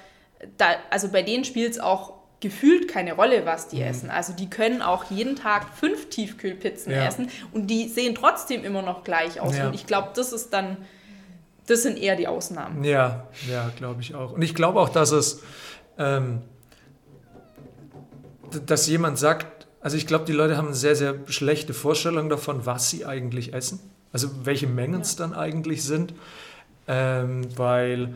[0.58, 3.84] da, also bei denen spielt es auch gefühlt keine Rolle, was die mhm.
[3.84, 4.10] essen.
[4.10, 7.06] Also die können auch jeden Tag fünf Tiefkühlpizzen ja.
[7.06, 9.58] essen und die sehen trotzdem immer noch gleich aus.
[9.58, 9.67] Ja.
[9.67, 10.77] Und ich glaube, das ist dann,
[11.67, 12.84] das sind eher die Ausnahmen.
[12.84, 14.34] Ja, ja, glaube ich auch.
[14.34, 15.41] Und ich glaube auch, dass es,
[15.97, 16.41] ähm,
[18.65, 22.65] dass jemand sagt, also ich glaube, die Leute haben eine sehr, sehr schlechte Vorstellung davon,
[22.65, 23.79] was sie eigentlich essen.
[24.12, 25.19] Also welche Mengen es ja.
[25.19, 26.13] dann eigentlich sind.
[26.86, 28.13] Ähm, weil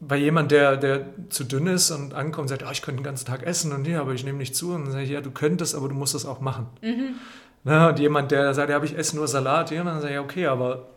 [0.00, 3.04] bei jemand, der, der zu dünn ist und ankommt und sagt, oh, ich könnte den
[3.04, 4.72] ganzen Tag essen und ja, aber ich nehme nicht zu.
[4.72, 6.66] Und dann sage ich, ja, du könntest, aber du musst das auch machen.
[6.80, 7.16] Mhm.
[7.64, 10.22] Na, und jemand, der sagt, ja, ich esse nur Salat, ja, dann sage ich, ja,
[10.22, 10.88] okay, aber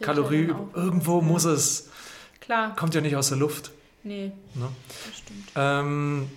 [0.00, 1.90] Kalorie, irgendwo muss es.
[2.40, 2.74] Klar.
[2.76, 3.70] Kommt ja nicht aus der Luft.
[4.02, 4.70] Nee, Na?
[5.06, 5.50] das stimmt.
[5.54, 6.30] Ähm,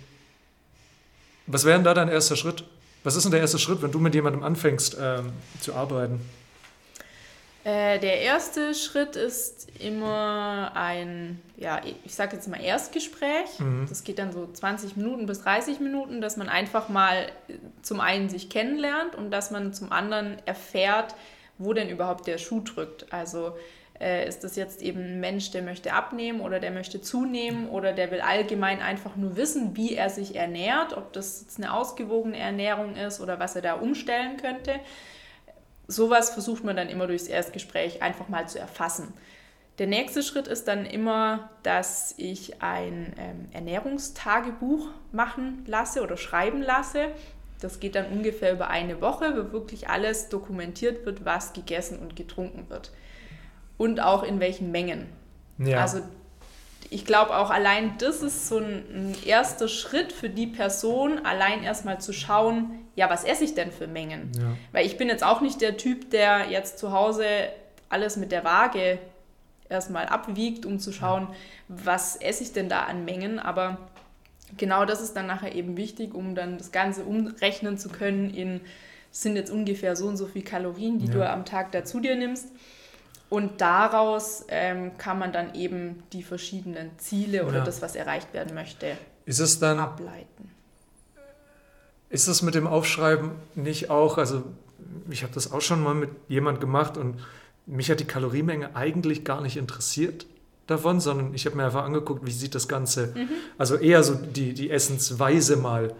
[1.46, 2.64] was wäre denn da dein erster Schritt?
[3.02, 6.20] Was ist denn der erste Schritt, wenn du mit jemandem anfängst ähm, zu arbeiten?
[7.64, 13.58] Äh, der erste Schritt ist immer ein, ja, ich sage jetzt mal Erstgespräch.
[13.58, 13.86] Mhm.
[13.88, 17.26] Das geht dann so 20 Minuten bis 30 Minuten, dass man einfach mal
[17.82, 21.14] zum einen sich kennenlernt und dass man zum anderen erfährt,
[21.58, 23.12] wo denn überhaupt der Schuh drückt.
[23.12, 23.56] Also
[24.00, 27.92] äh, ist das jetzt eben ein Mensch, der möchte abnehmen oder der möchte zunehmen oder
[27.92, 32.38] der will allgemein einfach nur wissen, wie er sich ernährt, ob das jetzt eine ausgewogene
[32.38, 34.80] Ernährung ist oder was er da umstellen könnte
[35.92, 39.12] sowas versucht man dann immer durchs Erstgespräch einfach mal zu erfassen.
[39.78, 46.62] Der nächste Schritt ist dann immer, dass ich ein ähm, Ernährungstagebuch machen lasse oder schreiben
[46.62, 47.08] lasse.
[47.60, 52.16] Das geht dann ungefähr über eine Woche, wo wirklich alles dokumentiert wird, was gegessen und
[52.16, 52.92] getrunken wird.
[53.78, 55.08] Und auch in welchen Mengen.
[55.58, 55.80] Ja.
[55.80, 56.02] Also
[56.92, 61.62] ich glaube auch allein das ist so ein, ein, erster Schritt für die Person, allein
[61.62, 64.30] erstmal zu schauen, ja, was esse ich denn für Mengen?
[64.36, 64.56] Ja.
[64.72, 67.24] Weil ich bin jetzt auch nicht der Typ, der jetzt zu Hause
[67.88, 68.98] alles mit der Waage
[69.68, 71.28] erstmal abwiegt, um zu schauen,
[71.68, 73.38] was esse ich denn da an Mengen.
[73.38, 73.78] Aber
[74.58, 78.60] genau das ist dann nachher eben wichtig, um dann das Ganze umrechnen zu können in,
[79.10, 81.12] sind jetzt ungefähr so und so viele Kalorien, die ja.
[81.12, 82.48] du am Tag dazu dir nimmst.
[83.32, 87.64] Und daraus ähm, kann man dann eben die verschiedenen Ziele oder ja.
[87.64, 88.88] das, was erreicht werden möchte,
[89.24, 90.50] ist es dann, ableiten.
[92.10, 94.42] Ist es mit dem Aufschreiben nicht auch, also
[95.08, 97.20] ich habe das auch schon mal mit jemand gemacht und
[97.64, 100.26] mich hat die Kaloriemenge eigentlich gar nicht interessiert
[100.66, 103.30] davon, sondern ich habe mir einfach angeguckt, wie sieht das Ganze, mhm.
[103.56, 105.94] also eher so die, die Essensweise mal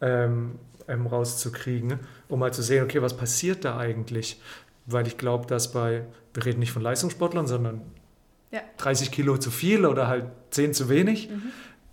[0.00, 1.98] ähm, ähm, rauszukriegen,
[2.28, 4.40] um mal zu sehen, okay, was passiert da eigentlich?
[4.90, 7.82] Weil ich glaube, dass bei, wir reden nicht von Leistungssportlern, sondern
[8.50, 8.60] ja.
[8.78, 11.28] 30 Kilo zu viel oder halt 10 zu wenig.
[11.28, 11.42] Mhm.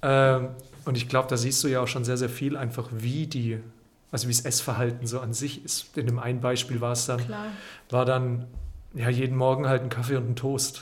[0.02, 0.48] Ähm,
[0.86, 3.60] und ich glaube, da siehst du ja auch schon sehr, sehr viel einfach, wie die,
[4.12, 5.98] also wie das Essverhalten so an sich ist.
[5.98, 7.48] In dem einen Beispiel war es dann, Klar.
[7.90, 8.48] war dann
[8.94, 10.80] ja, jeden Morgen halt einen Kaffee und einen Toast.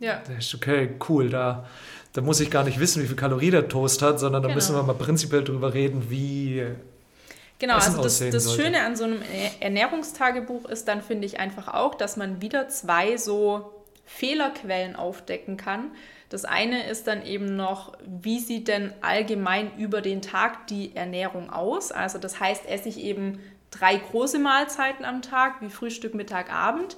[0.00, 0.22] Ja.
[0.26, 1.66] Da ist okay, cool, da,
[2.12, 4.56] da muss ich gar nicht wissen, wie viel Kalorien der Toast hat, sondern da genau.
[4.56, 6.66] müssen wir mal prinzipiell drüber reden, wie.
[7.58, 9.22] Genau, Essen also das, das Schöne an so einem
[9.60, 13.72] Ernährungstagebuch ist dann, finde ich, einfach auch, dass man wieder zwei so
[14.04, 15.90] Fehlerquellen aufdecken kann.
[16.28, 21.50] Das eine ist dann eben noch, wie sieht denn allgemein über den Tag die Ernährung
[21.50, 21.90] aus?
[21.90, 23.40] Also das heißt, esse ich eben
[23.70, 26.96] drei große Mahlzeiten am Tag, wie Frühstück, Mittag, Abend.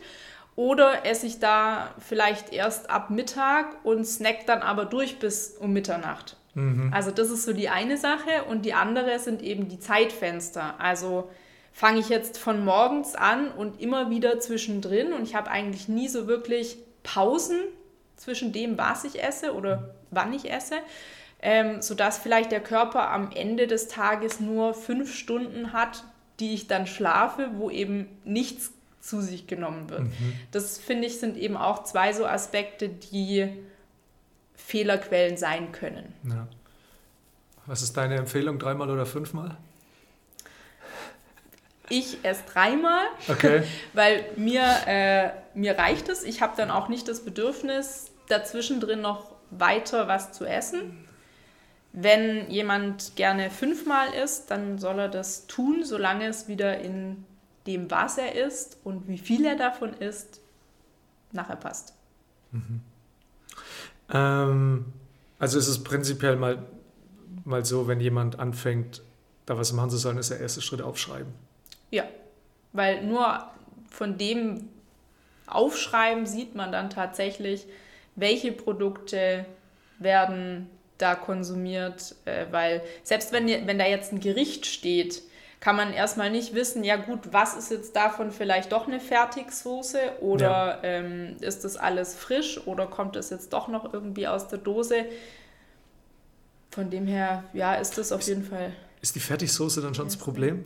[0.57, 5.73] Oder esse ich da vielleicht erst ab Mittag und snack dann aber durch bis um
[5.73, 6.37] Mitternacht.
[6.55, 6.91] Mhm.
[6.93, 10.75] Also das ist so die eine Sache und die andere sind eben die Zeitfenster.
[10.79, 11.31] Also
[11.73, 16.09] fange ich jetzt von morgens an und immer wieder zwischendrin und ich habe eigentlich nie
[16.09, 17.59] so wirklich Pausen
[18.17, 20.75] zwischen dem, was ich esse oder wann ich esse,
[21.41, 26.05] ähm, sodass vielleicht der Körper am Ende des Tages nur fünf Stunden hat,
[26.39, 30.03] die ich dann schlafe, wo eben nichts zu sich genommen wird.
[30.03, 30.35] Mhm.
[30.53, 33.49] Das finde ich sind eben auch zwei so Aspekte, die
[34.71, 36.15] Fehlerquellen sein können.
[36.29, 36.47] Ja.
[37.67, 39.57] Was ist deine Empfehlung, dreimal oder fünfmal?
[41.89, 43.65] Ich esse dreimal, okay.
[43.95, 46.23] weil mir, äh, mir reicht es.
[46.23, 51.05] Ich habe dann auch nicht das Bedürfnis, dazwischen drin noch weiter was zu essen.
[51.93, 57.25] Wenn jemand gerne fünfmal isst, dann soll er das tun, solange es wieder in
[57.67, 60.41] dem, was er isst und wie viel er davon isst,
[61.33, 61.95] nachher passt.
[62.53, 62.83] Mhm.
[64.13, 64.87] Ähm,
[65.39, 66.67] also ist es prinzipiell mal,
[67.45, 69.03] mal so, wenn jemand anfängt,
[69.47, 71.33] da was machen zu sollen, ist der erste Schritt aufschreiben.
[71.91, 72.05] Ja,
[72.73, 73.45] weil nur
[73.91, 74.69] von dem
[75.47, 77.67] Aufschreiben sieht man dann tatsächlich,
[78.15, 79.47] welche Produkte
[79.99, 80.69] werden
[80.99, 85.23] da konsumiert, äh, weil selbst wenn, wenn da jetzt ein Gericht steht,
[85.61, 89.99] kann man erstmal nicht wissen, ja gut, was ist jetzt davon vielleicht doch eine Fertigsoße
[90.21, 90.79] oder ja.
[90.83, 95.05] ähm, ist das alles frisch oder kommt das jetzt doch noch irgendwie aus der Dose?
[96.71, 98.73] Von dem her, ja, ist das auf jeden Fall.
[99.03, 100.65] Ist die Fertigsoße dann schon das Problem?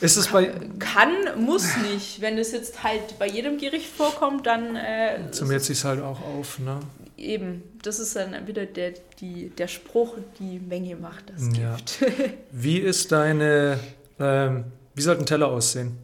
[0.00, 0.46] Ist es bei.
[0.78, 2.22] Kann, muss nicht.
[2.22, 4.74] Wenn es jetzt halt bei jedem Gericht vorkommt, dann.
[4.74, 6.80] Äh, Summiert sich halt auch auf, ne?
[7.18, 11.76] Eben, das ist dann wieder der, die, der Spruch, die Menge macht das ja.
[11.76, 11.98] Gift.
[12.52, 13.78] Wie ist deine
[14.18, 15.98] ähm, wie sollte ein Teller aussehen?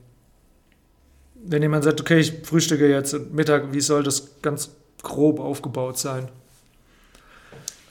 [1.35, 4.71] Wenn jemand sagt, okay, ich frühstücke jetzt Mittag, wie soll das ganz
[5.03, 6.29] grob aufgebaut sein?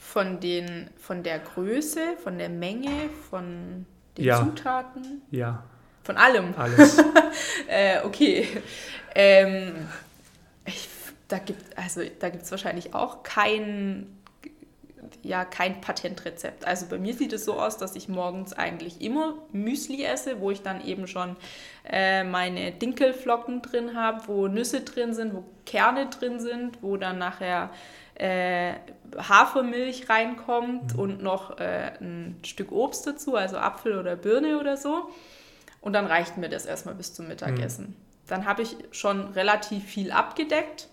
[0.00, 4.38] Von, den, von der Größe, von der Menge, von den ja.
[4.38, 5.22] Zutaten?
[5.30, 5.64] Ja.
[6.02, 6.54] Von allem?
[6.56, 6.98] Alles.
[7.68, 8.46] äh, okay.
[9.14, 9.88] Ähm,
[10.64, 10.88] ich,
[11.28, 14.21] da gibt also es wahrscheinlich auch keinen
[15.22, 16.66] ja kein Patentrezept.
[16.66, 20.50] Also bei mir sieht es so aus, dass ich morgens eigentlich immer Müsli esse, wo
[20.50, 21.36] ich dann eben schon
[21.88, 27.18] äh, meine Dinkelflocken drin habe, wo Nüsse drin sind, wo Kerne drin sind, wo dann
[27.18, 27.70] nachher
[28.14, 28.74] äh,
[29.16, 31.00] Hafermilch reinkommt mhm.
[31.00, 35.10] und noch äh, ein Stück Obst dazu, also Apfel oder Birne oder so.
[35.80, 37.86] Und dann reicht mir das erstmal bis zum Mittagessen.
[37.86, 37.96] Mhm.
[38.28, 40.88] Dann habe ich schon relativ viel abgedeckt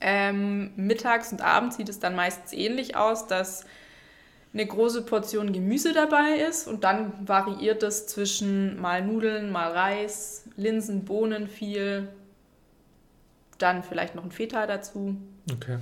[0.00, 3.64] ähm, mittags und abends sieht es dann meistens ähnlich aus, dass
[4.54, 10.44] eine große Portion Gemüse dabei ist und dann variiert es zwischen mal Nudeln, mal Reis,
[10.56, 12.08] Linsen, Bohnen viel,
[13.58, 15.16] dann vielleicht noch ein Feta dazu.
[15.52, 15.78] Okay.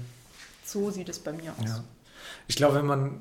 [0.65, 1.69] So sieht es bei mir aus.
[1.69, 1.85] Ja.
[2.49, 3.21] Ich glaube, wenn man,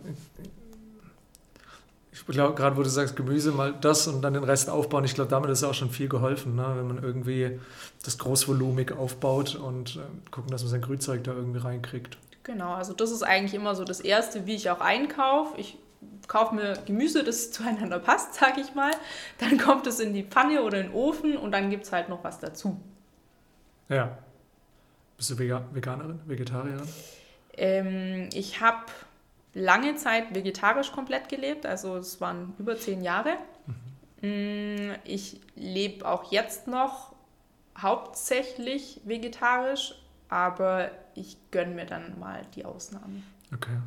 [2.15, 5.15] ich glaube, gerade wo du sagst, Gemüse, mal das und dann den Rest aufbauen, ich
[5.15, 6.73] glaube, damit ist auch schon viel geholfen, ne?
[6.75, 7.59] wenn man irgendwie
[8.03, 12.17] das großvolumig aufbaut und äh, gucken, dass man sein Grünzeug da irgendwie reinkriegt.
[12.43, 15.59] Genau, also das ist eigentlich immer so das Erste, wie ich auch einkaufe.
[15.59, 15.77] Ich
[16.27, 18.91] kaufe mir Gemüse, das zueinander passt, sage ich mal.
[19.39, 22.07] Dann kommt es in die Pfanne oder in den Ofen und dann gibt es halt
[22.07, 22.79] noch was dazu.
[23.89, 24.17] Ja.
[25.17, 26.87] Bist du Veganerin, Vegetarierin?
[27.57, 28.85] Ähm, ich habe
[29.55, 33.37] lange Zeit vegetarisch komplett gelebt, also es waren über zehn Jahre.
[34.21, 34.95] Mhm.
[35.03, 37.15] Ich lebe auch jetzt noch
[37.77, 39.95] hauptsächlich vegetarisch,
[40.29, 43.25] aber ich gönne mir dann mal die Ausnahmen.
[43.53, 43.77] Okay.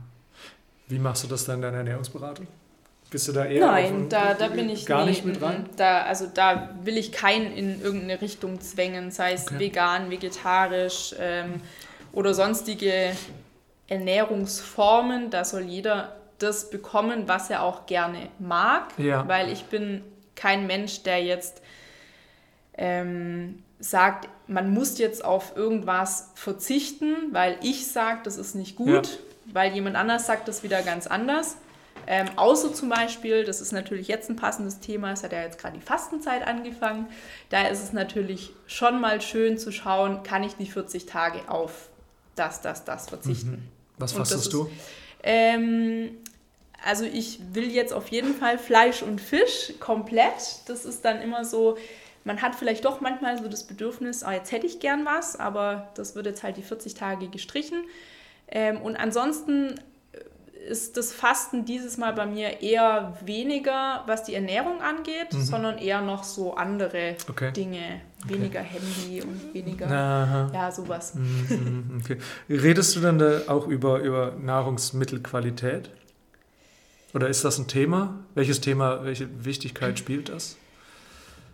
[0.89, 2.47] Wie machst du das dann in deiner Ernährungsberatung?
[3.11, 5.67] Bist du da eher Nein, da, da bin ich gar nee, nicht mit rein?
[5.77, 9.59] Da, also da will ich keinen in irgendeine Richtung zwängen, sei es okay.
[9.59, 11.61] vegan, vegetarisch ähm,
[12.13, 13.13] oder sonstige
[13.89, 15.31] Ernährungsformen.
[15.31, 19.27] Da soll jeder das bekommen, was er auch gerne mag, ja.
[19.27, 20.03] weil ich bin
[20.37, 21.63] kein Mensch, der jetzt
[22.75, 29.07] ähm, sagt, man muss jetzt auf irgendwas verzichten, weil ich sage, das ist nicht gut,
[29.07, 29.55] ja.
[29.55, 31.57] weil jemand anders sagt das wieder ganz anders.
[32.07, 35.59] Ähm, außer zum Beispiel, das ist natürlich jetzt ein passendes Thema, es hat ja jetzt
[35.59, 37.07] gerade die Fastenzeit angefangen,
[37.51, 41.89] da ist es natürlich schon mal schön zu schauen, kann ich die 40 Tage auf
[42.35, 43.51] das, das, das verzichten.
[43.51, 43.78] Mhm.
[43.99, 44.71] Was fastest du?
[45.23, 46.11] ähm,
[46.85, 50.61] also ich will jetzt auf jeden Fall Fleisch und Fisch komplett.
[50.67, 51.77] Das ist dann immer so,
[52.25, 55.89] man hat vielleicht doch manchmal so das Bedürfnis, oh, jetzt hätte ich gern was, aber
[55.95, 57.85] das wird jetzt halt die 40 Tage gestrichen.
[58.49, 59.75] Ähm, und ansonsten
[60.69, 65.43] ist das Fasten dieses Mal bei mir eher weniger, was die Ernährung angeht, mhm.
[65.43, 67.53] sondern eher noch so andere okay.
[67.53, 68.01] Dinge.
[68.27, 68.81] Weniger okay.
[68.81, 70.51] Handy und weniger, Aha.
[70.53, 71.15] ja, sowas.
[71.15, 72.19] Mhm, mhm, okay.
[72.49, 75.91] Redest du dann da auch über, über Nahrungsmittelqualität?
[77.15, 78.19] Oder ist das ein Thema?
[78.35, 80.57] Welches Thema, welche Wichtigkeit spielt das?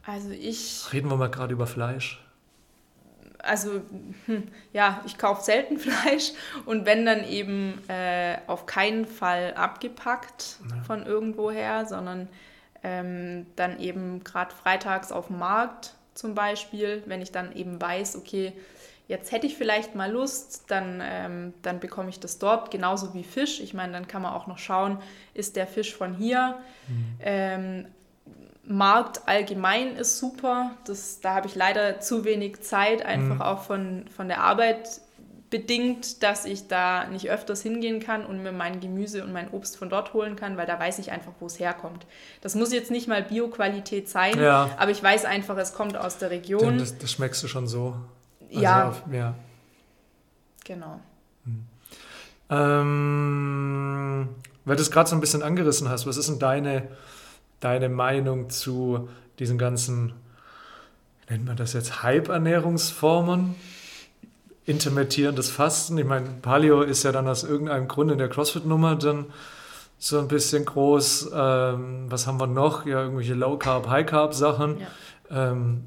[0.07, 0.87] Also ich.
[0.93, 2.25] Reden wir mal gerade über Fleisch
[3.45, 3.83] also
[4.27, 6.33] hm, ja, ich kaufe selten Fleisch
[6.67, 10.83] und wenn dann eben äh, auf keinen Fall abgepackt ja.
[10.85, 12.29] von irgendwoher, sondern
[12.83, 18.17] ähm, dann eben gerade freitags auf dem Markt zum Beispiel, wenn ich dann eben weiß,
[18.17, 18.53] okay,
[19.09, 23.25] jetzt hätte ich vielleicht mal Lust, dann, ähm, dann bekomme ich das dort, genauso wie
[23.25, 23.61] Fisch.
[23.61, 24.99] Ich meine, dann kann man auch noch schauen,
[25.35, 26.59] ist der Fisch von hier.
[26.89, 27.19] Mhm.
[27.21, 27.87] Ähm,
[28.67, 30.71] Markt allgemein ist super.
[30.87, 33.43] Das, da habe ich leider zu wenig Zeit, einfach mhm.
[33.43, 35.01] auch von, von der Arbeit
[35.55, 39.77] bedingt, dass ich da nicht öfters hingehen kann und mir mein Gemüse und mein Obst
[39.77, 42.07] von dort holen kann, weil da weiß ich einfach, wo es herkommt.
[42.41, 44.71] Das muss jetzt nicht mal Bioqualität sein, ja.
[44.79, 46.79] aber ich weiß einfach, es kommt aus der Region.
[46.79, 47.95] Das, das schmeckst du schon so.
[48.49, 48.89] Also ja.
[48.89, 49.37] Auf, ja.
[50.65, 50.99] Genau.
[51.45, 51.67] Hm.
[52.51, 54.29] Ähm,
[54.65, 56.89] weil du es gerade so ein bisschen angerissen hast, was ist denn deine
[57.65, 60.13] deine Meinung zu diesen ganzen,
[61.31, 63.55] nennt man das jetzt, Hype-Ernährungsformen?
[64.67, 65.99] Intermittierendes Fasten.
[65.99, 69.27] Ich meine, Paleo ist ja dann aus irgendeinem Grund in der CrossFit-Nummer dann
[69.99, 71.31] so ein bisschen groß.
[71.35, 72.87] Ähm, was haben wir noch?
[72.87, 74.81] Ja, irgendwelche Low-Carb, High-Carb-Sachen.
[74.81, 75.53] Ja.
[75.53, 75.85] Ähm,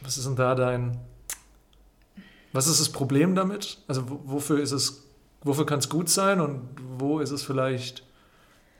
[0.00, 0.98] was ist denn da dein.
[2.52, 3.78] Was ist das Problem damit?
[3.88, 5.04] Also, wofür ist es,
[5.42, 8.04] wofür kann es gut sein und wo ist es vielleicht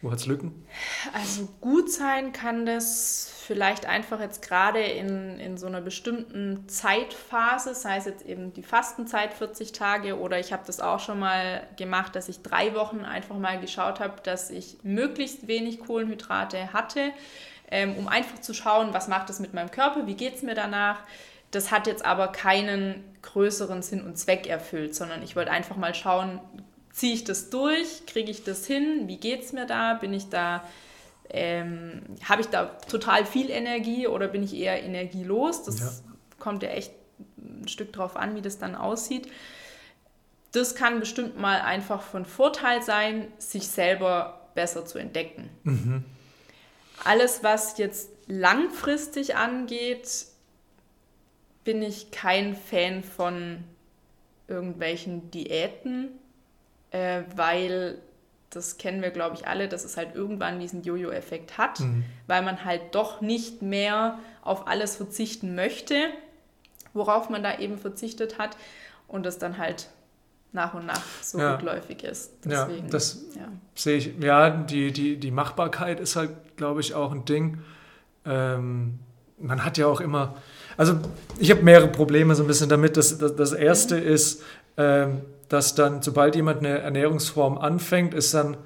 [0.03, 0.67] wo hat es Lücken?
[1.13, 7.75] Also gut sein kann das vielleicht einfach jetzt gerade in, in so einer bestimmten Zeitphase,
[7.75, 11.67] sei es jetzt eben die Fastenzeit 40 Tage oder ich habe das auch schon mal
[11.77, 17.13] gemacht, dass ich drei Wochen einfach mal geschaut habe, dass ich möglichst wenig Kohlenhydrate hatte,
[17.71, 20.55] ähm, um einfach zu schauen, was macht das mit meinem Körper, wie geht es mir
[20.55, 21.01] danach.
[21.51, 25.95] Das hat jetzt aber keinen größeren Sinn und Zweck erfüllt, sondern ich wollte einfach mal
[25.95, 26.41] schauen,
[26.93, 28.07] ziehe ich das durch?
[28.07, 29.09] Kriege ich das hin?
[29.09, 29.95] Wie geht es mir da?
[29.95, 30.63] Bin ich da,
[31.33, 35.65] ähm, habe ich da total viel Energie oder bin ich eher energielos?
[35.65, 36.13] Das ja.
[36.39, 36.93] kommt ja echt
[37.39, 39.29] ein Stück drauf an, wie das dann aussieht.
[40.53, 45.49] Das kann bestimmt mal einfach von Vorteil sein, sich selber besser zu entdecken.
[45.65, 46.05] Mhm.
[47.05, 50.27] Alles, was jetzt langfristig angeht,
[51.65, 53.65] bin ich kein Fan von
[54.47, 56.11] irgendwelchen Diäten
[56.93, 57.99] äh, weil
[58.53, 62.05] das kennen wir, glaube ich, alle, dass es halt irgendwann diesen Jojo-Effekt hat, mhm.
[62.27, 65.95] weil man halt doch nicht mehr auf alles verzichten möchte,
[66.93, 68.57] worauf man da eben verzichtet hat
[69.09, 69.89] und das dann halt
[70.53, 71.55] nach und nach so ja.
[71.55, 72.33] rückläufig ist.
[72.45, 73.49] Deswegen, ja, das ja.
[73.75, 74.13] sehe ich.
[74.21, 77.63] Ja, die, die, die Machbarkeit ist halt, glaube ich, auch ein Ding.
[78.27, 78.99] Ähm,
[79.39, 80.37] man hat ja auch immer,
[80.77, 80.99] also
[81.39, 82.99] ich habe mehrere Probleme so ein bisschen damit.
[82.99, 84.07] Das, das, das erste mhm.
[84.07, 84.43] ist,
[84.77, 88.57] ähm, dass dann, sobald jemand eine Ernährungsform anfängt, ist dann,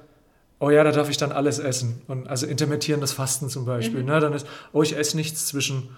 [0.60, 2.02] oh ja, da darf ich dann alles essen.
[2.06, 4.00] Und also intermittierendes Fasten zum Beispiel.
[4.00, 4.06] Mhm.
[4.06, 4.20] Ne?
[4.20, 5.88] Dann ist, oh, ich esse nichts zwischen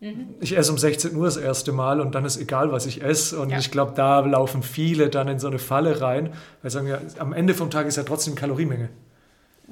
[0.00, 0.36] Mhm.
[0.40, 3.38] Ich esse um 16 Uhr das erste Mal und dann ist egal, was ich esse.
[3.40, 3.58] Und ja.
[3.58, 7.32] ich glaube, da laufen viele dann in so eine Falle rein, weil sagen ja, am
[7.32, 8.90] Ende vom Tag ist ja trotzdem Kaloriemenge.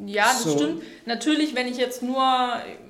[0.04, 0.58] Ja, das so.
[0.58, 0.82] stimmt.
[1.06, 2.20] Natürlich, wenn ich jetzt nur,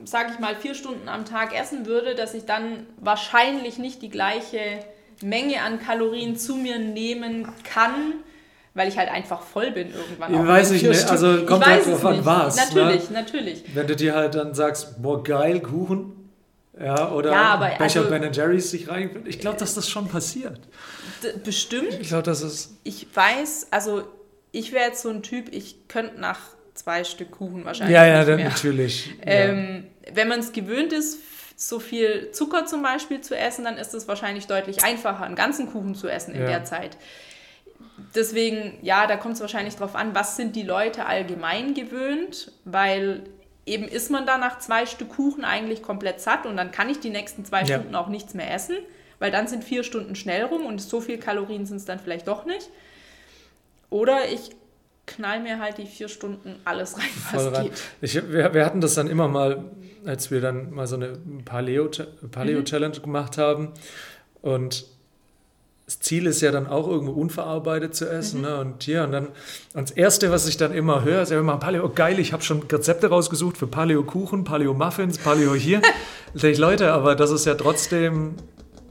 [0.05, 4.09] sage ich mal, vier Stunden am Tag essen würde, dass ich dann wahrscheinlich nicht die
[4.09, 4.81] gleiche
[5.23, 8.15] Menge an Kalorien zu mir nehmen kann,
[8.75, 10.35] weil ich halt einfach voll bin irgendwann.
[10.35, 12.57] Ich weiß ich nicht, also kommt halt drauf an was.
[12.57, 13.21] Natürlich, ne?
[13.21, 13.65] natürlich.
[13.75, 16.31] Wenn du dir halt dann sagst, boah geil, Kuchen,
[16.79, 19.25] ja, oder ja, aber, Becher also, Ben Jerry's sich rein.
[19.25, 20.61] Ich glaube, dass das schon passiert.
[21.43, 21.95] Bestimmt.
[22.01, 22.77] Ich glaube, das ist.
[22.85, 24.05] Ich weiß, also
[24.53, 26.41] ich wäre jetzt so ein Typ, ich könnte nach
[26.75, 27.95] zwei Stück Kuchen wahrscheinlich.
[27.95, 29.15] Ja, ja, dann natürlich.
[29.23, 30.13] Ähm, ja.
[30.15, 31.19] Wenn man es gewöhnt ist,
[31.57, 35.73] so viel Zucker zum Beispiel zu essen, dann ist es wahrscheinlich deutlich einfacher, einen ganzen
[35.73, 36.47] Kuchen zu essen in ja.
[36.47, 36.99] der Zeit.
[38.15, 43.25] Deswegen, ja, da kommt es wahrscheinlich darauf an, was sind die Leute allgemein gewöhnt, weil
[43.65, 47.01] eben ist man da nach zwei Stück Kuchen eigentlich komplett satt und dann kann ich
[47.01, 47.77] die nächsten zwei ja.
[47.79, 48.77] Stunden auch nichts mehr essen,
[49.19, 52.29] weil dann sind vier Stunden schnell rum und so viel Kalorien sind es dann vielleicht
[52.29, 52.69] doch nicht.
[53.89, 54.51] Oder ich
[55.07, 57.65] knall mir halt die vier Stunden alles rein, was Voll rein.
[57.65, 57.83] geht.
[58.01, 59.65] Ich, wir, wir, hatten das dann immer mal,
[60.05, 63.03] als wir dann mal so eine Paleo-Challenge Paleo mhm.
[63.03, 63.73] gemacht haben
[64.43, 64.87] und
[65.87, 68.39] das Ziel ist ja dann auch irgendwo unverarbeitet zu essen.
[68.39, 68.47] Mhm.
[68.47, 68.61] Ne?
[68.61, 69.27] Und hier, und dann,
[69.75, 72.43] und das Erste, was ich dann immer höre, ist ja immer Paleo, geil, ich habe
[72.43, 75.81] schon Rezepte rausgesucht für Paleo-Kuchen, Paleo-Muffins, Paleo hier.
[76.35, 78.35] ich, Leute, aber das ist ja trotzdem,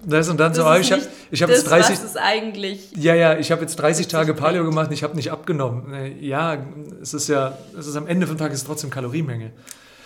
[0.06, 1.96] das und dann das so, ah, ich habe ich hab jetzt 30.
[1.98, 2.92] Was ist eigentlich.
[2.96, 6.22] Ja, ja, ich habe jetzt 30 Tage Paleo gemacht und ich habe nicht abgenommen.
[6.22, 6.66] Ja,
[7.02, 9.52] es ist ja, es ist am Ende vom Tag ist trotzdem Kaloriemenge.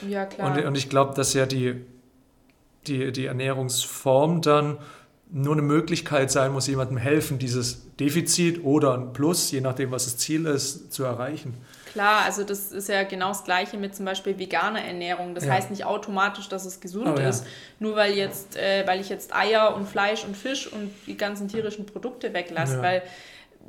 [0.08, 0.56] Ja, klar.
[0.56, 1.76] Und, und ich glaube, dass ja die,
[2.88, 4.78] die, die Ernährungsform dann
[5.32, 10.06] nur eine Möglichkeit sein muss, jemandem helfen, dieses Defizit oder ein Plus, je nachdem, was
[10.06, 11.54] das Ziel ist, zu erreichen.
[11.92, 15.36] Klar, also das ist ja genau das Gleiche mit zum Beispiel veganer Ernährung.
[15.36, 15.54] Das ja.
[15.54, 17.46] heißt nicht automatisch, dass es gesund oh, ist,
[17.80, 21.48] nur weil jetzt, äh, weil ich jetzt Eier und Fleisch und Fisch und die ganzen
[21.48, 22.82] tierischen Produkte weglasse, ja.
[22.82, 23.04] weil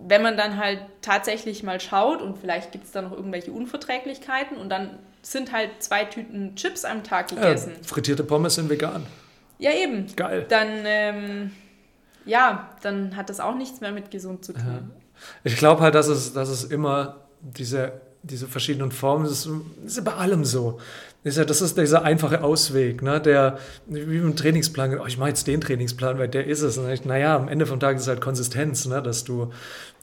[0.06, 4.56] wenn man dann halt tatsächlich mal schaut und vielleicht gibt es da noch irgendwelche Unverträglichkeiten
[4.56, 7.72] und dann sind halt zwei Tüten Chips am Tag gegessen.
[7.76, 9.06] Ja, frittierte Pommes sind vegan.
[9.59, 10.06] Ja, eben.
[10.16, 10.46] Geil.
[10.48, 11.50] Dann, ähm,
[12.24, 14.62] ja, dann hat das auch nichts mehr mit gesund zu tun.
[14.66, 14.83] Ja.
[15.44, 19.50] Ich glaube halt, dass es, dass es immer diese, diese verschiedenen Formen, das ist,
[19.83, 20.78] das ist bei allem so.
[21.22, 23.20] Das ist, ja, das ist dieser einfache Ausweg, ne?
[23.20, 26.78] der, wie im Trainingsplan, oh, ich mache jetzt den Trainingsplan, weil der ist es.
[26.78, 29.02] Und ich, naja, am Ende vom Tag ist es halt Konsistenz, ne?
[29.02, 29.52] dass du,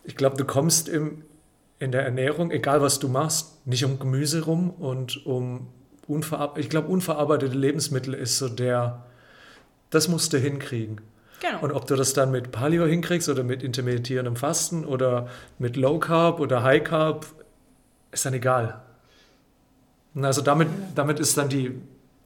[0.03, 1.23] ich glaube, du kommst im,
[1.79, 5.67] in der Ernährung, egal was du machst, nicht um Gemüse rum und um
[6.07, 9.03] unverarbeitet, ich glaube, unverarbeitete Lebensmittel ist so der,
[9.89, 11.01] das musst du hinkriegen.
[11.39, 11.61] Genau.
[11.61, 15.27] Und ob du das dann mit Paleo hinkriegst oder mit intermittierendem Fasten oder
[15.59, 17.27] mit Low Carb oder High Carb,
[18.17, 18.81] ist dann egal.
[20.21, 21.79] Also damit, damit ist dann die,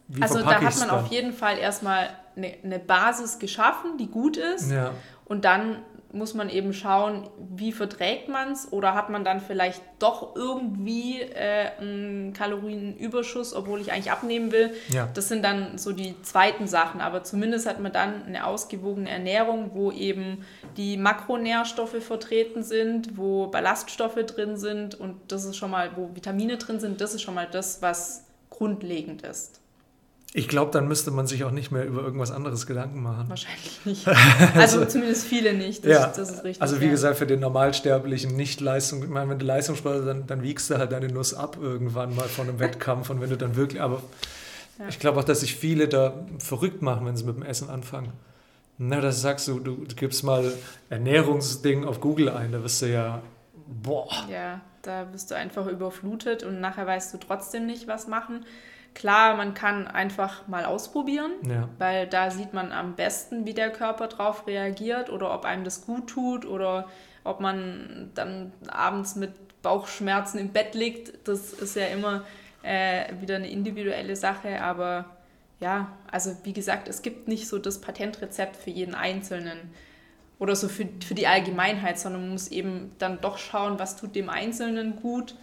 [0.07, 4.37] wie Also da hat man auf jeden Fall erstmal eine, eine Basis geschaffen, die gut
[4.37, 4.71] ist.
[4.71, 4.91] Ja.
[5.25, 5.79] Und dann
[6.13, 11.21] muss man eben schauen, wie verträgt man es oder hat man dann vielleicht doch irgendwie
[11.21, 14.73] äh, einen Kalorienüberschuss, obwohl ich eigentlich abnehmen will.
[14.89, 15.07] Ja.
[15.13, 19.71] Das sind dann so die zweiten Sachen, aber zumindest hat man dann eine ausgewogene Ernährung,
[19.73, 20.45] wo eben
[20.77, 26.57] die Makronährstoffe vertreten sind, wo Ballaststoffe drin sind und das ist schon mal, wo Vitamine
[26.57, 29.60] drin sind, das ist schon mal das, was grundlegend ist.
[30.33, 33.25] Ich glaube, dann müsste man sich auch nicht mehr über irgendwas anderes Gedanken machen.
[33.27, 34.07] Wahrscheinlich nicht.
[34.55, 35.83] Also, also zumindest viele nicht.
[35.83, 36.07] Das, ja.
[36.07, 36.61] das ist richtig.
[36.61, 36.91] Also wie ja.
[36.91, 40.93] gesagt, für den normalsterblichen Nicht-Leistung, ich meine, wenn du Leistungssportler, dann, dann wiegst du halt
[40.93, 44.01] deine Nuss ab irgendwann mal von einem Wettkampf und wenn du dann wirklich, aber
[44.79, 44.87] ja.
[44.87, 48.13] ich glaube auch, dass sich viele da verrückt machen, wenn sie mit dem Essen anfangen.
[48.77, 50.53] Na, das sagst du, du, du gibst mal
[50.89, 53.21] Ernährungsding auf Google ein, da wirst du ja,
[53.67, 54.09] boah.
[54.29, 58.45] Ja, da bist du einfach überflutet und nachher weißt du trotzdem nicht, was machen.
[58.93, 61.69] Klar, man kann einfach mal ausprobieren, ja.
[61.77, 65.85] weil da sieht man am besten, wie der Körper drauf reagiert oder ob einem das
[65.85, 66.89] gut tut oder
[67.23, 71.27] ob man dann abends mit Bauchschmerzen im Bett liegt.
[71.27, 72.25] Das ist ja immer
[72.63, 75.05] äh, wieder eine individuelle Sache, aber
[75.61, 79.57] ja, also wie gesagt, es gibt nicht so das Patentrezept für jeden Einzelnen
[80.39, 84.15] oder so für, für die Allgemeinheit, sondern man muss eben dann doch schauen, was tut
[84.15, 85.35] dem Einzelnen gut.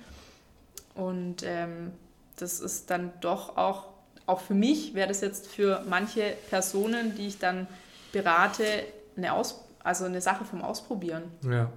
[0.95, 1.93] Und ähm,
[2.39, 3.87] das ist dann doch auch,
[4.27, 7.67] auch für mich wäre das jetzt für manche Personen, die ich dann
[8.13, 8.65] berate,
[9.17, 11.25] eine, Aus, also eine Sache vom Ausprobieren.
[11.49, 11.71] Ja.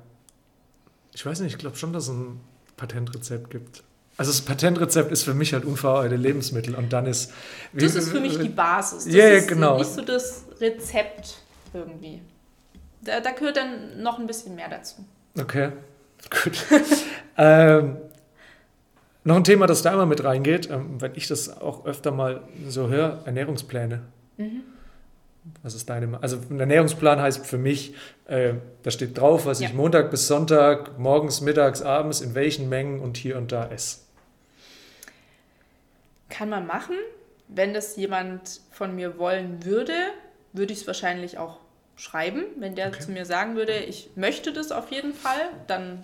[1.13, 2.39] Ich weiß nicht, ich glaube schon, dass es ein
[2.77, 3.83] Patentrezept gibt.
[4.17, 7.31] Also das Patentrezept ist für mich halt unverarbeitete Lebensmittel und dann ist...
[7.73, 9.05] Das ist für mich die Basis.
[9.05, 9.77] Das Ja, ist genau.
[9.77, 11.37] nicht so das Rezept
[11.73, 12.21] irgendwie.
[13.01, 15.03] Da, da gehört dann noch ein bisschen mehr dazu.
[15.39, 15.71] Okay,
[16.43, 16.53] gut.
[17.37, 17.97] ähm,
[19.23, 22.41] noch ein Thema, das da immer mit reingeht, ähm, wenn ich das auch öfter mal
[22.67, 24.01] so höre, Ernährungspläne.
[24.37, 24.63] Mhm.
[25.63, 27.95] Was ist deine Ma- Also ein Ernährungsplan heißt für mich,
[28.27, 28.53] äh,
[28.83, 29.67] da steht drauf, was Ja.
[29.67, 33.99] ich Montag bis Sonntag, morgens, mittags, abends, in welchen Mengen und hier und da esse.
[36.29, 36.95] Kann man machen.
[37.47, 39.93] Wenn das jemand von mir wollen würde,
[40.53, 41.57] würde ich es wahrscheinlich auch
[41.95, 42.43] schreiben.
[42.57, 42.99] Wenn der Okay.
[42.99, 46.03] zu mir sagen würde, ich möchte das auf jeden Fall, dann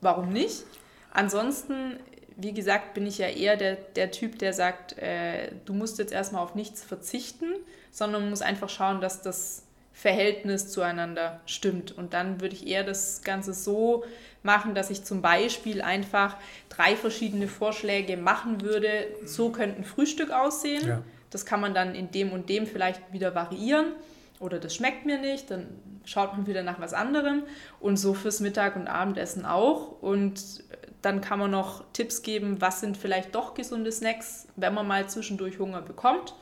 [0.00, 0.64] warum nicht?
[1.12, 1.96] Ansonsten,
[2.36, 6.12] wie gesagt, bin ich ja eher der, der Typ, der sagt, äh, du musst jetzt
[6.12, 7.46] erstmal auf nichts verzichten,
[7.90, 9.62] sondern man muss einfach schauen, dass das
[9.92, 11.96] Verhältnis zueinander stimmt.
[11.96, 14.04] Und dann würde ich eher das Ganze so
[14.42, 16.36] machen, dass ich zum Beispiel einfach
[16.68, 19.06] drei verschiedene Vorschläge machen würde.
[19.24, 20.86] So könnte ein Frühstück aussehen.
[20.86, 21.02] Ja.
[21.30, 23.92] Das kann man dann in dem und dem vielleicht wieder variieren.
[24.40, 25.68] Oder das schmeckt mir nicht, dann
[26.04, 27.44] schaut man wieder nach was anderem.
[27.80, 30.02] Und so fürs Mittag- und Abendessen auch.
[30.02, 30.64] Und
[31.04, 35.08] dann kann man noch Tipps geben, was sind vielleicht doch gesunde Snacks, wenn man mal
[35.08, 36.34] zwischendurch Hunger bekommt.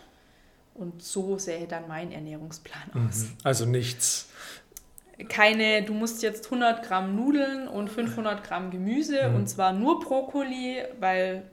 [0.75, 3.27] Und so sähe dann mein Ernährungsplan aus.
[3.45, 4.29] Also nichts.
[5.29, 9.35] Keine, du musst jetzt 100 Gramm Nudeln und 500 Gramm Gemüse Mhm.
[9.37, 11.45] und zwar nur Brokkoli, weil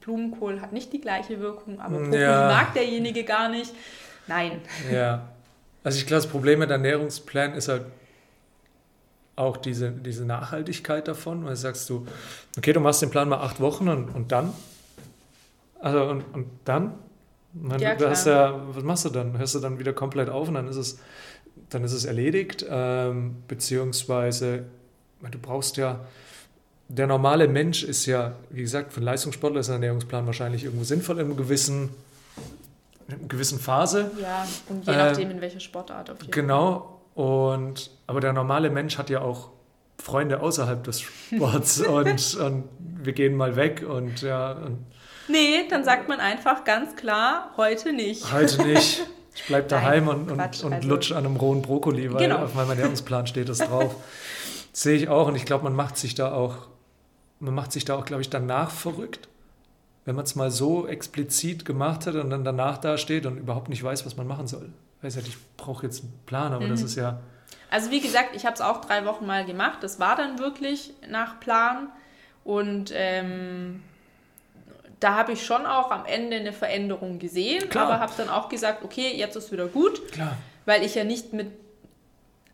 [0.00, 2.48] Blumenkohl hat nicht die gleiche Wirkung, aber Brokkoli Ja.
[2.48, 3.72] mag derjenige gar nicht.
[4.28, 4.60] Nein.
[4.92, 5.28] Ja.
[5.82, 7.86] Also ich glaube, das Problem mit Ernährungsplan ist halt
[9.40, 12.06] auch diese, diese Nachhaltigkeit davon, weil sagst du,
[12.56, 14.52] okay, du machst den Plan mal acht Wochen und, und dann?
[15.80, 16.92] Also und, und dann?
[17.52, 18.26] Man, Ja, klar.
[18.26, 19.36] ja, was machst du dann?
[19.38, 20.98] Hörst du dann wieder komplett auf und dann ist es,
[21.70, 24.64] dann ist es erledigt, ähm, beziehungsweise
[25.30, 26.00] du brauchst ja,
[26.88, 30.84] der normale Mensch ist ja, wie gesagt, für einen Leistungssportler ist ein Ernährungsplan wahrscheinlich irgendwo
[30.84, 31.90] sinnvoll in einem gewissen,
[33.08, 34.10] in einer gewissen Phase.
[34.20, 36.30] Ja, und je nachdem, in welcher Sportart auf jeden.
[36.30, 36.99] Genau.
[37.20, 39.50] Und aber der normale Mensch hat ja auch
[40.02, 44.78] Freunde außerhalb des Sports und, und wir gehen mal weg und ja, und
[45.28, 48.32] Nee, dann sagt man einfach ganz klar, heute nicht.
[48.32, 49.02] heute nicht.
[49.32, 52.20] Ich bleib daheim Nein, und, und, Quatsch, und also- lutsch an einem rohen Brokkoli, weil
[52.20, 52.42] Genau.
[52.42, 53.94] auf meinem Ernährungsplan steht das drauf.
[54.72, 56.56] Sehe ich auch und ich glaube, man macht sich da auch,
[57.38, 59.28] man macht sich da auch, glaube ich, danach verrückt,
[60.04, 63.68] wenn man es mal so explizit gemacht hat und dann danach da steht und überhaupt
[63.68, 64.70] nicht weiß, was man machen soll.
[65.02, 66.86] Weiß ja, ich brauche jetzt einen Plan, aber das Mhm.
[66.86, 67.20] ist ja,
[67.70, 69.78] Also wie gesagt, ich habe es auch drei Wochen mal gemacht.
[69.82, 71.88] Das war dann wirklich nach Plan.
[72.44, 73.82] Und ähm,
[74.98, 77.86] da habe ich schon auch am Ende eine Veränderung gesehen, Klar.
[77.86, 80.36] aber habe dann auch gesagt, okay, jetzt ist wieder gut, klar.
[80.66, 81.50] weil ich ja nicht mit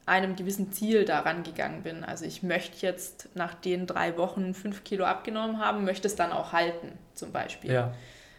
[0.05, 2.05] einem gewissen Ziel daran gegangen bin.
[2.05, 6.31] Also ich möchte jetzt nach den drei Wochen fünf Kilo abgenommen haben, möchte es dann
[6.31, 7.73] auch halten, zum Beispiel.
[7.73, 7.93] Ja.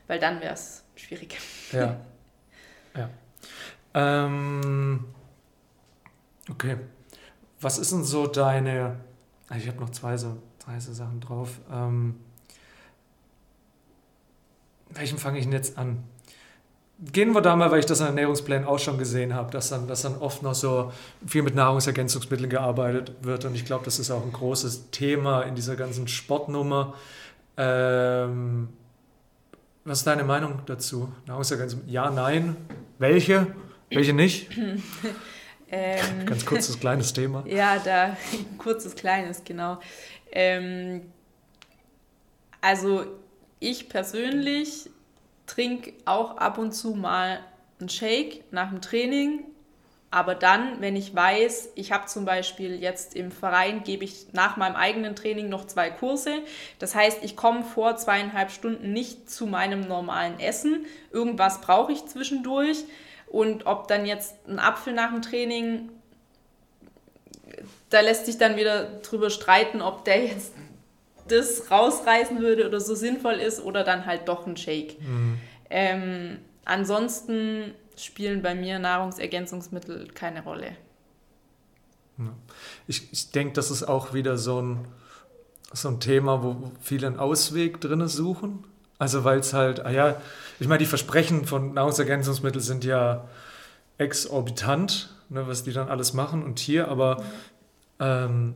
[0.07, 1.37] Weil dann wäre es schwierig.
[1.73, 1.97] Ja.
[2.95, 3.09] ja.
[3.97, 5.05] Ähm,
[6.51, 6.77] okay.
[7.59, 8.97] Was ist denn so deine.
[9.49, 10.37] also Ich habe noch zwei so,
[10.77, 11.59] so Sachen drauf.
[11.71, 12.15] Ähm,
[14.91, 16.03] welchen fange ich denn jetzt an?
[17.11, 19.87] Gehen wir da mal, weil ich das an Ernährungsplänen auch schon gesehen habe, dass dann,
[19.87, 20.91] dass dann oft noch so
[21.25, 23.45] viel mit Nahrungsergänzungsmitteln gearbeitet wird.
[23.45, 26.93] Und ich glaube, das ist auch ein großes Thema in dieser ganzen Sportnummer.
[27.55, 28.69] Ähm,
[29.85, 31.11] was ist deine Meinung dazu?
[31.25, 31.93] Nahrungsergänzungsmittel?
[31.93, 32.55] Ja, nein.
[32.99, 33.47] Welche?
[33.89, 34.49] Welche nicht?
[35.69, 37.43] Ähm, Ganz kurzes, kleines Thema.
[37.47, 38.15] Ja, da
[38.57, 39.79] kurzes, kleines, genau.
[40.31, 41.11] Ähm,
[42.61, 43.05] also
[43.59, 44.89] ich persönlich
[45.45, 47.41] trinke auch ab und zu mal
[47.81, 49.43] einen Shake nach dem Training,
[50.09, 54.55] aber dann, wenn ich weiß, ich habe zum Beispiel jetzt im Verein, gebe ich nach
[54.55, 56.43] meinem eigenen Training noch zwei Kurse.
[56.79, 60.85] Das heißt, ich komme vor zweieinhalb Stunden nicht zu meinem normalen Essen.
[61.11, 62.85] Irgendwas brauche ich zwischendurch.
[63.27, 65.89] Und ob dann jetzt ein Apfel nach dem Training
[67.89, 70.53] da lässt sich dann wieder drüber streiten, ob der jetzt
[71.27, 74.99] das rausreißen würde oder so sinnvoll ist oder dann halt doch ein Shake.
[75.01, 75.37] Mhm.
[75.69, 80.75] Ähm, ansonsten spielen bei mir Nahrungsergänzungsmittel keine Rolle.
[82.87, 84.87] Ich, ich denke, das ist auch wieder so ein,
[85.73, 88.63] so ein Thema, wo viele einen Ausweg drin suchen.
[88.97, 90.21] Also weil es halt, ah ja,
[90.59, 93.27] ich meine, die Versprechen von Nahrungsergänzungsmitteln sind ja
[93.97, 97.23] exorbitant, ne, was die dann alles machen und hier, aber
[97.99, 98.55] ähm,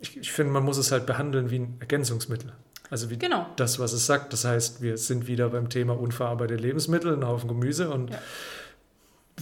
[0.00, 2.52] ich, ich finde, man muss es halt behandeln wie ein Ergänzungsmittel.
[2.90, 3.46] Also wie Genau.
[3.56, 4.32] das, was es sagt.
[4.32, 8.18] Das heißt, wir sind wieder beim Thema unverarbeitete Lebensmittel, ein Haufen Gemüse und Ja.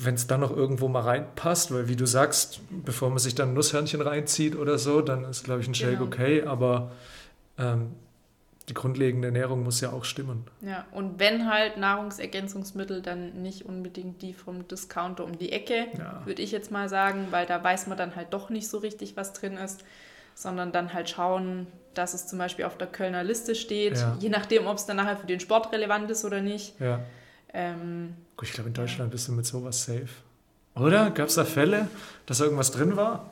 [0.00, 3.50] wenn es dann noch irgendwo mal reinpasst, weil wie du sagst, bevor man sich dann
[3.50, 6.04] ein Nusshörnchen reinzieht oder so, dann ist, glaube ich, ein Shake Genau.
[6.04, 6.92] okay, aber
[7.58, 7.92] ähm,
[8.68, 10.44] die grundlegende Ernährung muss ja auch stimmen.
[10.60, 16.22] Ja, und wenn halt Nahrungsergänzungsmittel, dann nicht unbedingt die vom Discounter um die Ecke, Ja.
[16.24, 19.16] würde ich jetzt mal sagen, weil da weiß man dann halt doch nicht so richtig,
[19.16, 19.84] was drin ist,
[20.34, 24.16] sondern dann halt schauen, dass es zum Beispiel auf der Kölner Liste steht, Ja.
[24.20, 26.78] je nachdem, ob es dann nachher für den Sport relevant ist oder nicht.
[26.80, 27.00] Ja.
[27.52, 30.08] Ähm, Gut, ich glaube, in Deutschland bist du mit sowas safe.
[30.74, 31.10] Oder?
[31.10, 31.88] Gab es da Fälle,
[32.24, 33.30] dass da irgendwas drin war?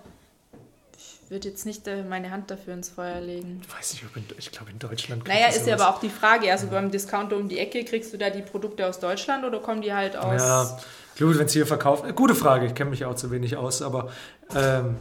[1.31, 3.61] Ich würde jetzt nicht äh, meine Hand dafür ins Feuer legen.
[3.63, 5.29] Ich weiß nicht, ob in, ich glaube, in Deutschland.
[5.29, 8.19] Naja, ist ja aber auch die Frage, also beim Discounter um die Ecke, kriegst du
[8.19, 10.43] da die Produkte aus Deutschland oder kommen die halt aus...
[10.43, 10.81] Ja,
[11.21, 12.05] gut, wenn es hier verkauft.
[12.05, 14.11] äh, Gute Frage, ich kenne mich auch zu wenig aus, aber
[14.57, 14.97] ähm,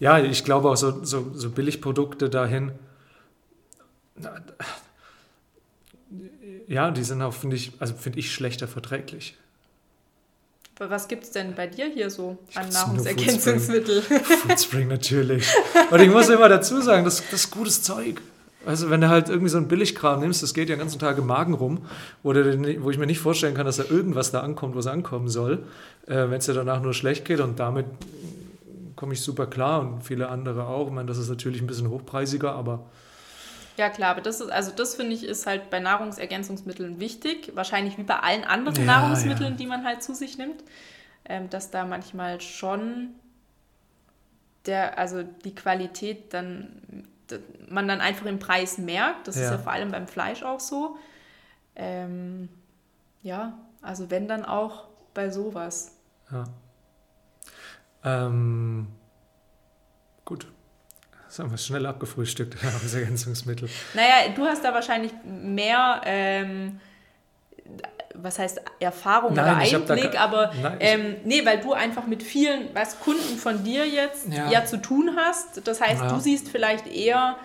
[0.00, 2.72] ja, ich glaube auch so, so, so Billigprodukte dahin.
[4.16, 4.42] na,
[6.66, 9.36] Ja, die sind auch, finde ich, also finde ich schlechter verträglich.
[10.88, 14.00] Was gibt es denn bei dir hier so an Nahrungsergänzungsmittel?
[14.00, 15.46] Foodspring natürlich.
[15.90, 18.22] Und ich muss immer dazu sagen, das, das ist gutes Zeug.
[18.64, 21.18] Also wenn du halt irgendwie so einen Billigkram nimmst, das geht ja den ganzen Tag
[21.18, 21.86] im Magen rum,
[22.22, 25.28] wo, du, wo ich mir nicht vorstellen kann, dass da irgendwas da ankommt, was ankommen
[25.28, 25.64] soll,
[26.06, 27.86] äh, wenn es dir danach nur schlecht geht und damit
[28.96, 30.88] komme ich super klar und viele andere auch.
[30.88, 32.86] Ich meine, das ist natürlich ein bisschen hochpreisiger, aber
[33.76, 37.96] Ja klar, aber das ist, also das finde ich ist halt bei Nahrungsergänzungsmitteln wichtig, wahrscheinlich
[37.98, 39.56] wie bei allen anderen Ja, Nahrungsmitteln, ja.
[39.56, 40.62] die man halt zu sich nimmt,
[41.24, 43.10] ähm, dass da manchmal schon
[44.66, 47.06] der, also die Qualität dann,
[47.68, 49.28] man dann einfach im Preis merkt.
[49.28, 49.52] Das ist Ja.
[49.52, 50.98] ja vor allem beim Fleisch auch so.
[51.76, 52.48] Ähm,
[53.22, 55.96] ja, also wenn dann auch bei sowas.
[56.30, 56.44] ja.
[58.02, 58.86] Ähm,
[61.40, 63.68] haben wir schnell abgefrühstückt, Nahrungsergänzungsmittel.
[63.94, 66.80] Naja, du hast da wahrscheinlich mehr, ähm,
[68.14, 72.06] was heißt Erfahrung Nein, oder da Einblick, ke- aber Nein, ähm, nee, weil du einfach
[72.06, 74.50] mit vielen was Kunden von dir jetzt Ja.
[74.50, 75.66] ja, zu tun hast.
[75.66, 76.08] Das heißt, Ja.
[76.08, 77.36] du siehst vielleicht eher,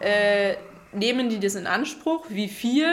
[0.00, 0.54] äh,
[0.92, 2.86] nehmen die das in Anspruch, wie viel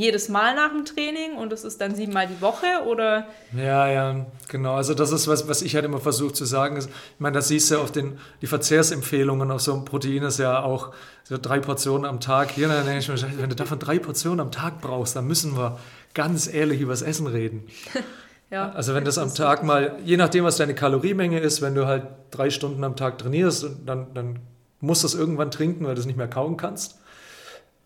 [0.00, 4.26] jedes Mal nach dem Training und das ist dann siebenmal die Woche oder Ja, ja,
[4.48, 4.74] genau.
[4.74, 6.76] Also das ist was, was ich halt immer versuche zu sagen.
[6.76, 10.38] Ist, ich meine, das siehst du auf den die Verzehrsempfehlungen auf so einem Protein ist
[10.38, 10.94] ja auch
[11.24, 12.50] so drei Portionen am Tag.
[12.52, 15.54] Hier, dann denke ich mir, wenn du davon drei Portionen am Tag brauchst, dann müssen
[15.54, 15.78] wir
[16.14, 17.66] ganz ehrlich über das Essen reden.
[18.50, 18.70] ja.
[18.72, 22.04] Also wenn das am Tag mal, je nachdem, was deine Kaloriemenge ist, wenn du halt
[22.30, 24.38] drei Stunden am Tag trainierst, und dann, dann
[24.80, 26.98] musst du es irgendwann trinken, weil du es nicht mehr kauen kannst.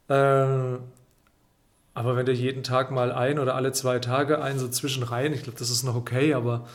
[0.08, 0.76] Äh,
[1.94, 5.44] aber wenn du jeden Tag mal ein oder alle zwei Tage ein, so zwischenrein, ich
[5.44, 6.66] glaube, das ist noch okay, aber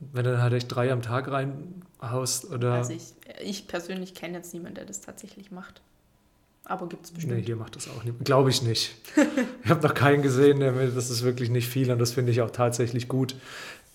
[0.00, 2.72] wenn du dann halt echt drei am Tag reinhaust oder...
[2.72, 5.80] Also ich, ich persönlich kenne jetzt niemanden, der das tatsächlich macht.
[6.64, 7.36] Aber gibt es bestimmt.
[7.36, 8.24] Nee, hier macht das auch nicht.
[8.24, 8.94] Glaube ich nicht.
[9.64, 12.32] ich habe noch keinen gesehen, der mir, das ist wirklich nicht viel und das finde
[12.32, 13.36] ich auch tatsächlich gut.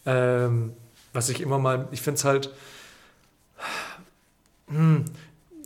[0.06, 0.74] Ähm,
[1.12, 2.54] was ich immer mal, ich finde es halt,
[4.68, 5.06] hm,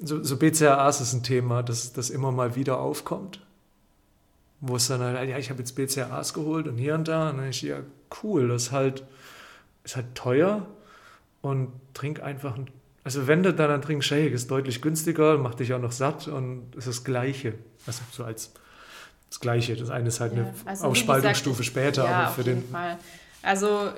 [0.04, 3.42] so, so BCAAs ist ein Thema, das, das immer mal wieder aufkommt.
[4.62, 7.32] Wo es dann halt, ja, ich habe jetzt BCAAs geholt und hier und da.
[7.32, 7.80] Und dann ich, ja,
[8.24, 9.04] cool, das ist halt,
[9.84, 10.66] ist halt teuer
[11.42, 12.68] und trink einfach ein
[13.04, 16.28] also wenn du dann einen Trink Shake, ist deutlich günstiger, macht dich auch noch satt
[16.28, 17.56] und ist das Gleiche.
[17.88, 18.52] Also so als
[19.30, 19.76] das Gleiche.
[19.76, 22.64] Das eine ist halt Ja, eine also Aufspaltungsstufe später, ja, aber für den.
[22.70, 23.00] Fall.
[23.42, 23.90] Also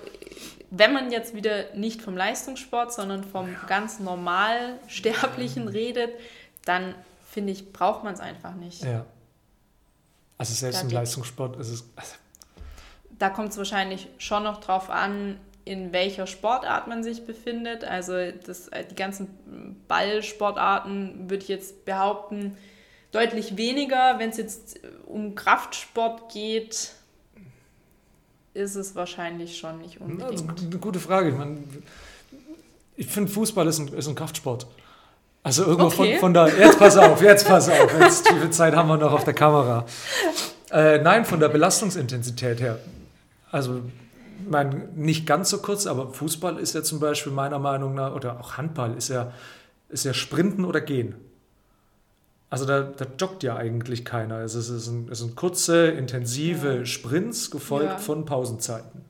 [0.71, 6.11] wenn man jetzt wieder nicht vom Leistungssport, sondern vom ganz normal Sterblichen redet,
[6.65, 6.95] dann
[7.29, 8.83] finde ich, braucht man es einfach nicht.
[8.83, 9.05] Ja.
[10.37, 11.83] Also selbst Da im Leistungssport ist es.
[11.95, 12.13] Also,
[13.19, 17.83] Da kommt es wahrscheinlich schon noch drauf an, in welcher Sportart man sich befindet.
[17.83, 18.13] Also
[18.45, 19.27] das, äh, die ganzen
[19.87, 22.57] Ballsportarten würde ich jetzt behaupten,
[23.11, 24.19] deutlich weniger.
[24.19, 26.91] Wenn es jetzt äh, um Kraftsport geht,
[28.53, 30.61] ist es wahrscheinlich schon nicht unbedingt.
[30.61, 31.29] eine gute Frage.
[32.95, 34.67] Ich, ich finde, Fußball ist ein, ist ein Kraftsport.
[35.43, 36.13] Also irgendwo Okay.
[36.13, 36.47] von, von der.
[36.57, 37.99] Jetzt pass auf, jetzt pass auf.
[37.99, 39.85] Jetzt, wie viel Zeit haben wir noch auf der Kamera?
[40.71, 42.79] Äh, nein, von der Belastungsintensität her.
[43.51, 43.81] Also,
[44.43, 48.13] ich meine, nicht ganz so kurz, aber Fußball ist ja zum Beispiel meiner Meinung nach,
[48.15, 49.31] oder auch Handball ist ja,
[49.89, 51.15] ist ja Sprinten oder Gehen.
[52.49, 54.39] Also da, da joggt ja eigentlich keiner.
[54.41, 56.85] Es, ist, es, sind, es sind kurze, intensive Ja.
[56.85, 57.97] Sprints, gefolgt Ja.
[57.97, 59.01] von Pausenzeiten.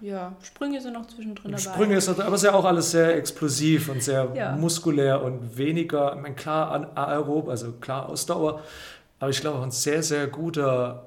[0.00, 1.62] Ja, Sprünge sind noch zwischendrin dabei.
[1.62, 4.56] Sprünge ist aber ist ja auch alles sehr explosiv und sehr Ja.
[4.56, 8.62] muskulär und weniger, ich meine, klar an- aerob, also klar Ausdauer,
[9.18, 11.04] aber ich glaube auch ein sehr, sehr guter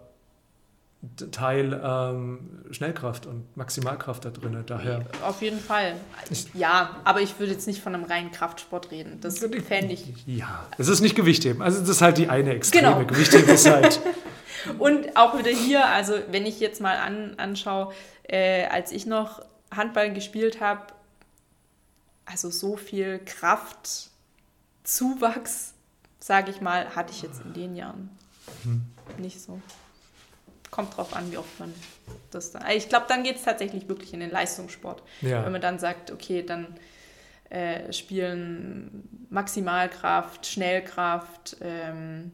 [1.31, 2.39] Teil ähm,
[2.71, 4.63] Schnellkraft und Maximalkraft da drin.
[4.65, 5.01] Daher.
[5.25, 5.95] Auf jeden Fall.
[6.53, 9.17] Ja, aber ich würde jetzt nicht von einem reinen Kraftsport reden.
[9.19, 10.05] Das fände ich.
[10.27, 11.61] Ja, es ist nicht Gewichtheben.
[11.61, 12.93] Also das ist halt die eine Extreme.
[12.93, 13.05] Genau.
[13.05, 13.99] Gewichtheben ist halt.
[14.79, 17.93] Und auch wieder hier, also wenn ich jetzt mal an, anschaue,
[18.23, 20.87] äh, als ich noch Handball gespielt habe,
[22.25, 25.73] also so viel Kraftzuwachs,
[26.19, 28.09] sage ich mal, hatte ich jetzt in den Jahren
[28.63, 28.81] hm.
[29.17, 29.61] nicht so.
[30.71, 31.71] Kommt drauf an, wie oft man
[32.31, 32.67] das da.
[32.69, 35.03] Ich glaube, dann geht es tatsächlich wirklich in den Leistungssport.
[35.21, 35.45] Ja.
[35.45, 36.75] Wenn man dann sagt, okay, dann
[37.49, 42.31] äh, spielen Maximalkraft, Schnellkraft, ähm,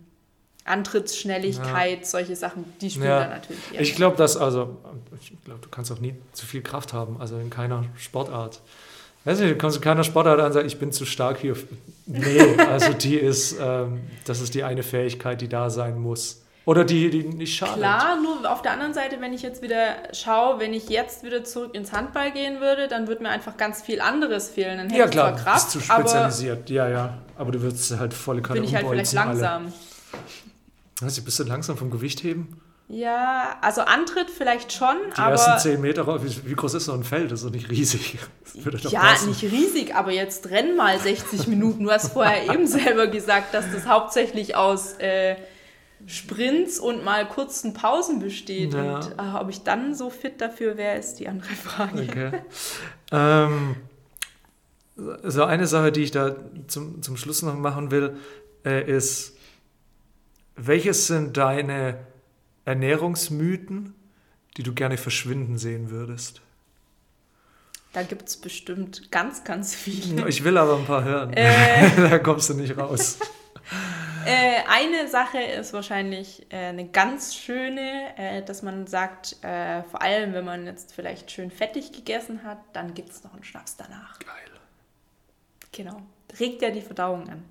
[0.70, 2.06] Antrittsschnelligkeit, ja.
[2.06, 3.20] solche Sachen, die spielen ja.
[3.22, 3.82] da natürlich eher.
[3.82, 4.78] Ich glaube, dass, also,
[5.22, 8.62] ich glaube, du kannst auch nie zu viel Kraft haben, also in keiner Sportart.
[9.26, 11.56] Weiß nicht, du kannst in keiner Sportart an sagen, ich bin zu stark hier.
[12.06, 16.42] Nee, also die ist, ähm, das ist die eine Fähigkeit, die da sein muss.
[16.66, 17.78] Oder die, die nicht schadet.
[17.78, 21.44] Klar, nur auf der anderen Seite, wenn ich jetzt wieder schaue, wenn ich jetzt wieder
[21.44, 24.78] zurück ins Handball gehen würde, dann würde mir einfach ganz viel anderes fehlen.
[24.78, 26.70] Dann hätte ja, klar, zwar Kraft, bist zu spezialisiert.
[26.70, 27.18] Ja, ja.
[27.38, 29.64] Aber du würdest halt volle Kanne Bin ich halt vielleicht langsam.
[29.64, 29.74] Alle.
[31.02, 32.62] Also bist du langsam vom Gewicht heben?
[32.92, 35.36] Ja, also Antritt vielleicht schon, Die aber...
[35.36, 37.32] Die ersten 10 Meter, wie, wie, groß ist so ein Feld?
[37.32, 38.18] Das ist doch nicht riesig.
[38.90, 39.30] ja, passen.
[39.30, 41.84] nicht riesig, aber jetzt renn mal 60 Minuten.
[41.84, 45.36] Du hast vorher eben selber gesagt, dass das hauptsächlich aus äh,
[46.08, 48.74] Sprints und mal kurzen Pausen besteht.
[48.74, 48.96] Ja.
[48.96, 52.02] Und äh, ob ich dann so fit dafür wäre, ist die andere Frage.
[52.10, 52.32] Okay.
[53.12, 53.76] ähm,
[54.96, 56.36] so eine Sache, die ich da
[56.68, 58.18] zum, zum Schluss noch machen will,
[58.66, 59.38] äh, ist
[60.68, 61.98] welches sind deine
[62.66, 63.96] Ernährungsmythen,
[64.58, 66.42] die du gerne verschwinden sehen würdest?
[67.94, 70.28] Da gibt es bestimmt ganz, ganz viele.
[70.28, 71.34] Ich will aber ein paar hören.
[71.34, 73.18] Äh, da kommst du nicht raus.
[74.26, 80.02] äh, eine Sache ist wahrscheinlich äh, eine ganz schöne, äh, dass man sagt, äh, vor
[80.02, 83.78] allem wenn man jetzt vielleicht schön fettig gegessen hat, dann gibt es noch einen Schnaps
[83.78, 84.20] danach.
[84.20, 84.60] Geil.
[85.72, 86.02] Genau.
[86.40, 87.44] Regt ja die Verdauung an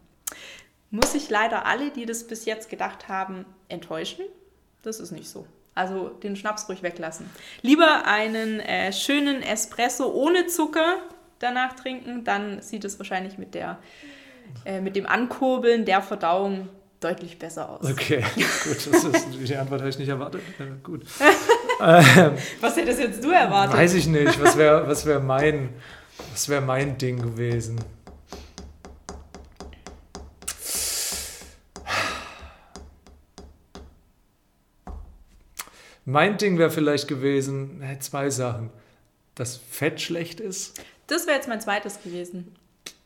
[0.91, 4.25] muss ich leider alle, die das bis jetzt gedacht haben, enttäuschen.
[4.83, 5.47] Das ist nicht so.
[5.75, 7.31] Also den Schnaps ruhig weglassen.
[7.63, 10.97] Lieber einen äh, schönen Espresso ohne Zucker
[11.39, 13.79] danach trinken, dann sieht es wahrscheinlich mit, der,
[14.65, 16.69] äh, mit dem Ankurbeln der Verdauung
[17.01, 17.89] deutlich besser aus.
[17.89, 20.43] Okay, gut, das ist, die Antwort habe ich nicht erwartet.
[20.59, 21.05] Ja, gut.
[22.61, 23.77] was hättest jetzt du erwartet?
[23.77, 24.43] Weiß ich nicht.
[24.43, 25.69] Was wäre was wär mein,
[26.47, 27.79] wär mein Ding gewesen?
[36.09, 38.71] Mein Ding wäre vielleicht gewesen, zwei Sachen.
[39.35, 40.81] Dass Fett schlecht ist.
[41.07, 42.57] Das wäre jetzt mein zweites gewesen.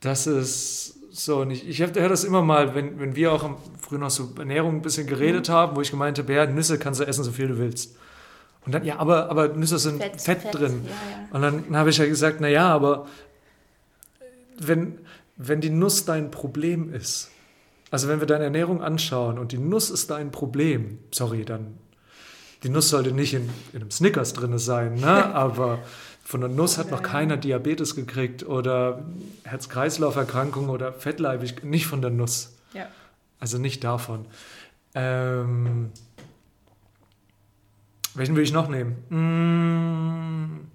[0.00, 1.66] Das ist so nicht.
[1.66, 5.08] Ich höre das immer mal, wenn, wenn wir auch früher noch so Ernährung ein bisschen
[5.08, 5.52] geredet mhm.
[5.52, 7.96] haben, wo ich gemeint habe, ja, Nüsse kannst du essen, so viel du willst.
[8.64, 10.82] Und dann, ja, aber, aber Nüsse sind Fett, Fett, Fett drin.
[10.84, 11.26] Ja, ja.
[11.32, 13.08] Und dann, habe ich ja gesagt, naja, aber
[14.60, 15.00] wenn,
[15.36, 17.32] wenn die Nuss dein Problem ist,
[17.90, 21.78] also wenn wir deine Ernährung anschauen und die Nuss ist dein Problem, sorry, dann
[22.62, 25.06] die Nuss sollte nicht in, in einem Snickers drin sein, ne?
[25.34, 25.80] aber
[26.24, 29.04] von der Nuss hat noch keiner Diabetes gekriegt oder
[29.44, 32.56] Herz-Kreislauf-Erkrankung oder fettleibig, nicht von der Nuss.
[32.72, 32.86] Ja.
[33.40, 34.26] Also nicht davon.
[34.94, 35.90] Ähm,
[38.14, 38.96] welchen will ich noch nehmen?
[39.08, 40.70] Hm,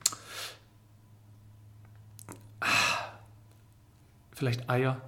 [4.34, 5.02] vielleicht Eier.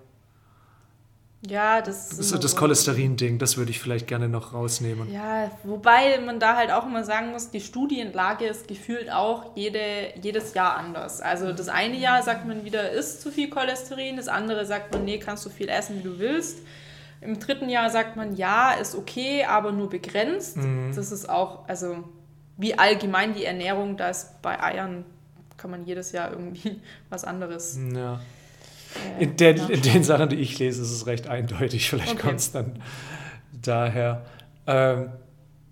[1.47, 5.09] Ja, das ist so das Cholesterin-Ding, das würde ich vielleicht gerne noch rausnehmen.
[5.11, 9.79] Ja, wobei man da halt auch immer sagen muss, die Studienlage ist gefühlt auch jede,
[10.21, 11.21] jedes Jahr anders.
[11.21, 15.05] Also das eine Jahr sagt man wieder, ist zu viel Cholesterin, das andere sagt man,
[15.05, 16.59] nee, kannst du viel essen, wie du willst.
[17.21, 20.57] Im dritten Jahr sagt man, ja, ist okay, aber nur begrenzt.
[20.57, 20.91] Mhm.
[20.93, 22.03] Das ist auch, also
[22.57, 25.05] wie allgemein die Ernährung, da ist bei Eiern
[25.55, 27.77] kann man jedes Jahr irgendwie was anderes.
[27.93, 28.19] Ja.
[29.19, 31.89] In, der, in, den Sachen, die ich lese, ist es recht eindeutig.
[31.89, 32.21] Vielleicht okay.
[32.21, 32.81] kommt es dann
[33.51, 34.25] daher.
[34.65, 35.09] Ähm,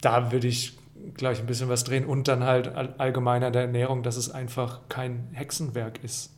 [0.02, 0.78] da würde ich
[1.16, 5.30] gleich ein bisschen was drehen und dann halt allgemeiner der Ernährung, dass es einfach kein
[5.32, 6.32] Hexenwerk ist.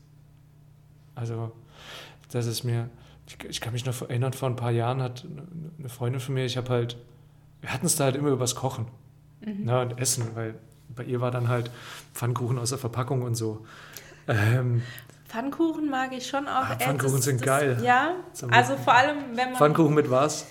[1.16, 1.52] Also,
[2.32, 2.90] das ist mir,
[3.28, 5.26] ich, ich kann mich noch erinnern, vor ein paar Jahren hat
[5.78, 6.98] eine Freundin von mir, ich habe halt,
[7.62, 8.88] wir hatten es da halt immer übers Kochen
[9.46, 9.66] mhm.
[9.66, 10.56] ne, und Essen, weil
[10.96, 11.72] bei ihr war dann halt
[12.14, 13.66] Pfannkuchen aus der Verpackung und so.
[14.28, 14.84] Ähm,
[15.30, 16.70] Pfannkuchen mag ich schon auch.
[16.70, 17.78] Ah, Pfannkuchen das, sind das, geil.
[17.84, 18.16] Ja,
[18.50, 19.56] also vor allem, wenn man.
[19.56, 20.46] Pfannkuchen mit was?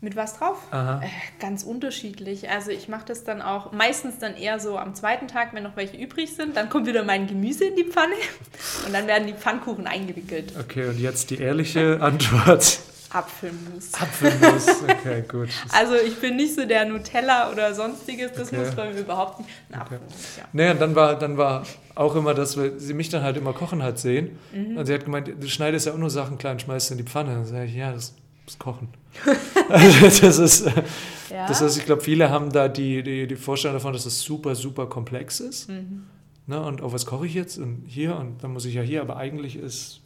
[0.00, 0.58] Mit was drauf?
[0.72, 1.06] Äh,
[1.38, 2.50] ganz unterschiedlich.
[2.50, 5.76] Also ich mache das dann auch meistens dann eher so am zweiten Tag, wenn noch
[5.76, 6.56] welche übrig sind.
[6.56, 8.14] Dann kommt wieder mein Gemüse in die Pfanne
[8.86, 10.54] und dann werden die Pfannkuchen eingewickelt.
[10.58, 12.80] Okay, und jetzt die ehrliche Antwort.
[13.12, 13.92] Apfelmus.
[13.94, 15.48] Apfelmus, okay, gut.
[15.70, 18.58] Also ich bin nicht so der Nutella oder sonstiges, das okay.
[18.58, 19.50] muss mir überhaupt nicht.
[19.70, 19.82] Ein okay.
[19.82, 20.44] Apfelmus, ja.
[20.52, 23.82] Naja, dann war, dann war auch immer, dass wir, sie mich dann halt immer kochen
[23.82, 24.38] hat sehen.
[24.52, 24.78] Mhm.
[24.78, 27.34] Und sie hat gemeint, du schneidest ja auch nur Sachen klein, schmeißt in die Pfanne.
[27.34, 28.14] Dann sage ich, ja, das
[28.46, 28.88] ist Kochen.
[29.68, 30.66] also das ist,
[31.30, 31.46] ja.
[31.46, 34.54] das heißt, ich glaube, viele haben da die, die, die Vorstellung davon, dass es super,
[34.54, 35.68] super komplex ist.
[35.68, 36.04] Mhm.
[36.46, 37.58] Ne, und oh, was koche ich jetzt?
[37.58, 40.01] Und hier, und dann muss ich ja hier, aber eigentlich ist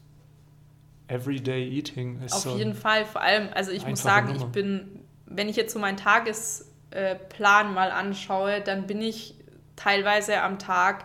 [1.08, 2.20] Everyday Eating.
[2.22, 4.46] Ist Auf so jeden Fall, vor allem, also ich muss sagen, Nummer.
[4.46, 9.34] ich bin wenn ich jetzt so meinen Tagesplan mal anschaue, dann bin ich
[9.74, 11.04] teilweise am Tag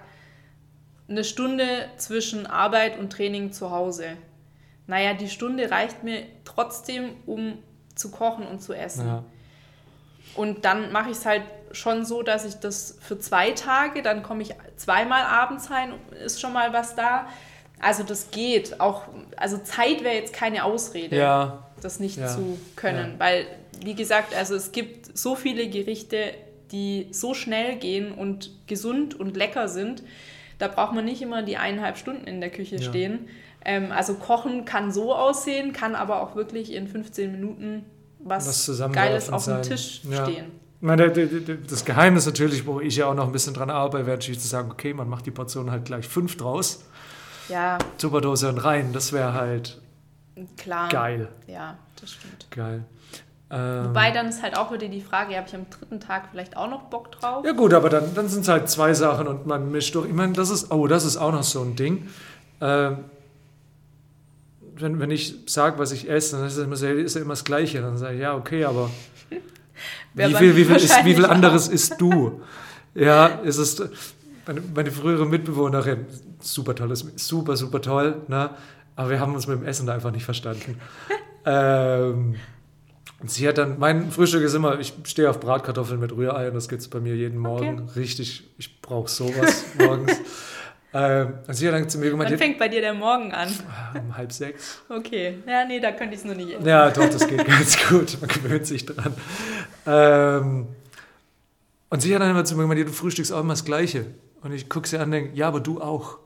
[1.10, 4.18] eine Stunde zwischen Arbeit und Training zu Hause.
[4.88, 7.58] Naja, die Stunde reicht mir trotzdem, um
[7.96, 9.08] zu kochen und zu essen.
[9.08, 9.24] Ja.
[10.36, 11.44] Und dann mache ich es halt
[11.74, 15.94] schon so, dass ich das für zwei Tage, dann komme ich zweimal abends rein,
[16.24, 17.28] ist schon mal was da.
[17.82, 18.80] Also das geht.
[18.80, 19.04] Auch,
[19.36, 21.68] also Zeit wäre jetzt keine Ausrede, ja.
[21.82, 22.28] das nicht ja.
[22.28, 23.14] zu können.
[23.14, 23.20] Ja.
[23.20, 23.46] Weil,
[23.84, 26.34] wie gesagt, also es gibt so viele Gerichte,
[26.72, 30.04] die so schnell gehen und gesund und lecker sind.
[30.60, 33.28] Da braucht man nicht immer die eineinhalb Stunden in der Küche stehen.
[33.66, 37.86] Ähm, also Kochen kann so aussehen, kann aber auch wirklich in 15 Minuten
[38.20, 40.62] was, was Geiles auf dem Tisch stehen.
[40.80, 44.40] Meine, das Geheimnis natürlich, wo ich ja auch noch ein bisschen dran arbeite, wäre natürlich
[44.40, 46.86] zu sagen, okay, man macht die Portion halt gleich fünf draus.
[47.50, 47.78] Ja.
[47.98, 49.82] Tupperdose und rein, das wäre halt
[50.58, 50.90] Klar.
[50.90, 51.30] geil.
[51.48, 52.48] Ja, das stimmt.
[52.52, 52.84] Geil.
[53.50, 56.56] Ähm, Wobei dann ist halt auch wieder die Frage, habe ich am dritten Tag vielleicht
[56.56, 57.44] auch noch Bock drauf?
[57.46, 60.08] Ja gut, aber dann, dann sind es halt zwei Sachen und man mischt durch.
[60.08, 62.08] Ich meine, das ist, oh, das ist auch noch so ein Ding.
[62.62, 63.00] Ähm,
[64.76, 67.44] wenn, wenn ich sage, was ich esse, dann ist es immer, ist ja immer das
[67.44, 67.82] Gleiche.
[67.82, 68.90] Dann sage ich, ja, okay, aber
[70.14, 72.42] wie viel, wie viel, ist, wie viel anderes isst du?
[72.94, 73.82] Ja, ist es
[74.54, 76.06] meine, meine, frühere Mitbewohnerin,
[76.40, 78.52] super tolles, super, super toll, ne?
[78.96, 80.80] aber wir haben uns mit dem Essen da einfach nicht verstanden.
[81.46, 82.36] ähm,
[83.26, 86.68] sie hat dann, mein Frühstück ist immer, ich stehe auf Bratkartoffeln mit Rührei und das
[86.68, 87.84] gibt es bei mir jeden Morgen.
[87.90, 88.00] Okay.
[88.00, 90.18] Richtig, ich brauche sowas morgens.
[90.94, 92.30] Ähm, und sie hat dann zu mir gemeint...
[92.32, 93.48] Wann fängt bei dir der Morgen an?
[93.98, 94.82] Um halb sechs.
[94.90, 95.36] Okay.
[95.48, 96.68] Ja, nee, da könnte ich es noch nicht essen.
[96.68, 98.18] Ja, doch, das geht ganz gut.
[98.20, 99.14] Man gewöhnt sich dran.
[99.86, 100.68] Ähm,
[101.90, 104.06] und sie hat dann immer zu mir gemeint, du frühstückst auch immer das Gleiche.
[104.42, 106.18] Und ich gucke sie an und denke, ja, aber du auch.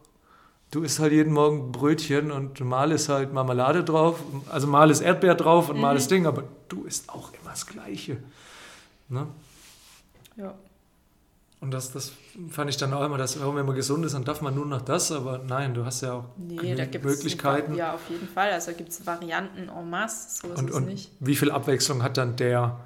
[0.72, 5.02] Du isst halt jeden Morgen Brötchen und mal ist halt Marmelade drauf, also mal ist
[5.02, 5.82] Erdbeer drauf und mhm.
[5.82, 8.18] mal ist Ding, aber du isst auch immer das Gleiche.
[9.08, 9.28] Ne?
[10.36, 10.56] Ja.
[11.62, 12.12] Und das, das
[12.52, 14.82] fand ich dann auch immer, dass wenn man gesund ist, dann darf man nur noch
[14.82, 17.72] das, aber nein, du hast ja auch nee, da Möglichkeiten.
[17.72, 18.52] Super, ja, auf jeden Fall.
[18.52, 21.12] Also gibt es Varianten en masse, so ist und, es und nicht.
[21.20, 22.80] Wie viel Abwechslung hat dann der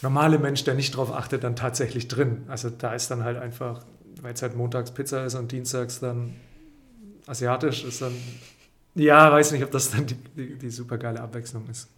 [0.00, 2.44] normale Mensch, der nicht drauf achtet, dann tatsächlich drin?
[2.48, 3.84] Also da ist dann halt einfach,
[4.22, 6.34] weil es halt montags Pizza ist und dienstags dann
[7.26, 8.14] asiatisch, ist dann,
[8.94, 11.88] ja, weiß nicht, ob das dann die, die, die super geile Abwechslung ist.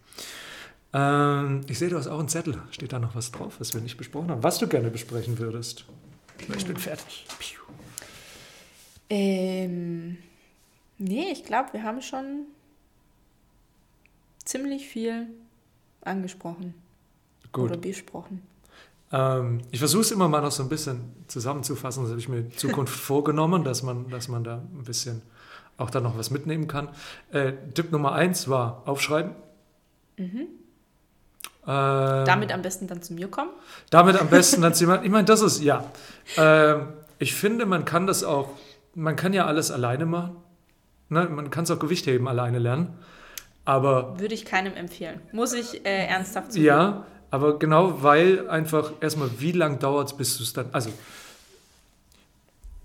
[0.91, 2.61] Ähm, ich sehe, du hast auch einen Zettel.
[2.71, 4.43] Steht da noch was drauf, was wir nicht besprochen haben?
[4.43, 5.85] Was du gerne besprechen würdest?
[6.39, 7.25] Ich bin fertig.
[9.09, 10.17] Ähm,
[10.97, 12.45] nee, ich glaube, wir haben schon
[14.43, 15.27] ziemlich viel
[16.01, 16.73] angesprochen.
[17.51, 17.71] Gut.
[17.71, 18.41] Oder besprochen.
[19.11, 22.03] Ähm, ich versuche es immer mal noch so ein bisschen zusammenzufassen.
[22.03, 25.21] Das habe ich mir in Zukunft vorgenommen, dass man, dass man da ein bisschen
[25.77, 26.89] auch da noch was mitnehmen kann.
[27.31, 29.31] Äh, Tipp Nummer eins war aufschreiben.
[30.17, 30.47] Mhm.
[31.67, 33.49] Ähm, damit am besten dann zu mir kommen?
[33.89, 35.05] Damit am besten dann zu jemandem.
[35.05, 35.83] Ich meine, das ist, ja.
[36.37, 38.49] Ähm, ich finde, man kann das auch,
[38.93, 40.35] man kann ja alles alleine machen.
[41.09, 41.27] Ne?
[41.29, 42.97] Man kann es auch Gewichtheben alleine lernen.
[43.65, 44.19] Aber.
[44.19, 45.19] Würde ich keinem empfehlen.
[45.31, 46.67] Muss ich äh, ernsthaft zugeben.
[46.67, 50.67] Ja, aber genau weil einfach erstmal, wie lange dauert es, bis du es dann.
[50.71, 50.91] Also,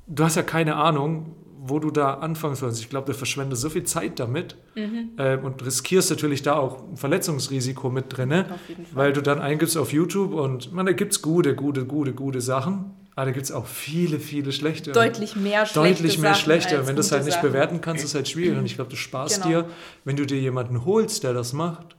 [0.07, 2.81] du hast ja keine Ahnung, wo du da anfangen sollst.
[2.81, 5.11] Ich glaube, du verschwendest so viel Zeit damit mhm.
[5.19, 8.47] äh, und riskierst natürlich da auch ein Verletzungsrisiko mit drin,
[8.93, 12.41] weil du dann eingibst auf YouTube und man, da gibt es gute, gute, gute, gute
[12.41, 14.93] Sachen, aber da gibt es auch viele, viele schlechte.
[14.93, 15.93] Deutlich mehr schlechte.
[15.93, 16.87] Deutlich mehr schlechte.
[16.87, 17.49] Wenn du es halt nicht Sachen.
[17.49, 18.57] bewerten kannst, ist es halt schwierig.
[18.57, 19.63] Und ich glaube, du sparst genau.
[19.63, 19.71] dir,
[20.05, 21.97] wenn du dir jemanden holst, der das macht,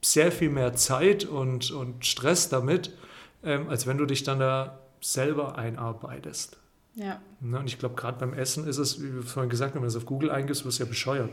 [0.00, 2.92] sehr viel mehr Zeit und, und Stress damit,
[3.44, 6.56] ähm, als wenn du dich dann da selber einarbeitest.
[6.94, 7.20] Ja.
[7.40, 9.88] Ne, und ich glaube, gerade beim Essen ist es, wie wir vorhin gesagt haben, wenn
[9.88, 11.30] du es auf Google eingibst, wirst du ja bescheuert.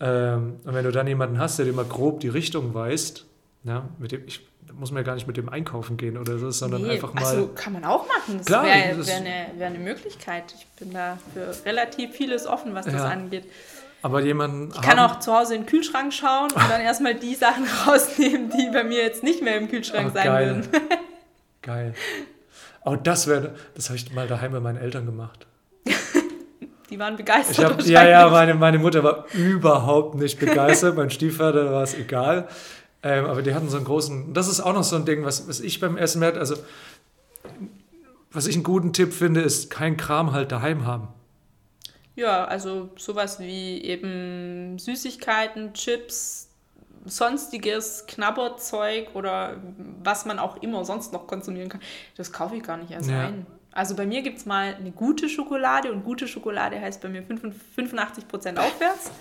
[0.00, 3.24] Ähm, und wenn du dann jemanden hast, der dir mal grob die Richtung weist,
[3.64, 6.50] ja, mit dem, ich muss man ja gar nicht mit dem einkaufen gehen oder so,
[6.50, 7.24] sondern nee, einfach mal.
[7.24, 8.38] Also kann man auch machen.
[8.38, 10.54] Das wäre wär eine, wär eine Möglichkeit.
[10.56, 13.44] Ich bin da für relativ vieles offen, was das ja, angeht.
[14.02, 14.70] Aber jemanden.
[14.74, 18.50] Ich kann auch zu Hause in den Kühlschrank schauen und dann erstmal die Sachen rausnehmen,
[18.50, 20.46] die bei mir jetzt nicht mehr im Kühlschrank oh, sein geil.
[20.46, 20.68] würden.
[21.62, 21.94] geil.
[22.84, 25.46] Oh, das wäre, das habe ich mal daheim bei meinen Eltern gemacht.
[26.90, 27.64] Die waren begeistert.
[27.64, 30.96] Hab, ja, ja, meine, meine Mutter war überhaupt nicht begeistert.
[30.96, 32.48] mein Stiefvater war es egal.
[33.02, 35.46] Ähm, aber die hatten so einen großen, das ist auch noch so ein Ding, was,
[35.46, 36.40] was ich beim Essen merke.
[36.40, 36.56] Also,
[38.32, 41.08] was ich einen guten Tipp finde, ist kein Kram halt daheim haben.
[42.18, 46.48] Ja, also sowas wie eben Süßigkeiten, Chips,
[47.04, 49.58] sonstiges Knabberzeug oder
[50.02, 51.80] was man auch immer sonst noch konsumieren kann,
[52.16, 53.28] das kaufe ich gar nicht erst ja.
[53.28, 53.46] ein.
[53.70, 57.22] Also bei mir gibt es mal eine gute Schokolade und gute Schokolade heißt bei mir
[57.22, 59.12] 85% aufwärts.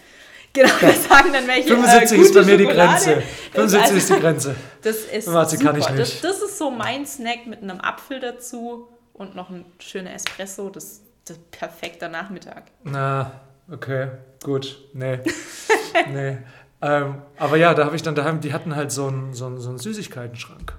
[0.53, 1.67] Genau, wir sagen dann welche.
[1.67, 3.03] 75 äh, ist bei mir die Schokolade.
[3.03, 3.21] Grenze.
[3.51, 4.55] 75 Also- ist die Grenze.
[4.81, 5.73] Das ist Warte, super.
[5.73, 10.69] Das, das ist so mein Snack mit einem Apfel dazu und noch ein schöner Espresso.
[10.69, 11.01] Das,
[11.35, 12.63] perfekter Nachmittag.
[12.83, 13.31] Na,
[13.71, 14.09] okay,
[14.43, 14.79] gut.
[14.93, 15.19] Nee.
[16.13, 16.37] nee.
[16.81, 19.59] Ähm, aber ja, da habe ich dann daheim, die hatten halt so einen, so einen,
[19.59, 20.73] so einen Süßigkeitenschrank.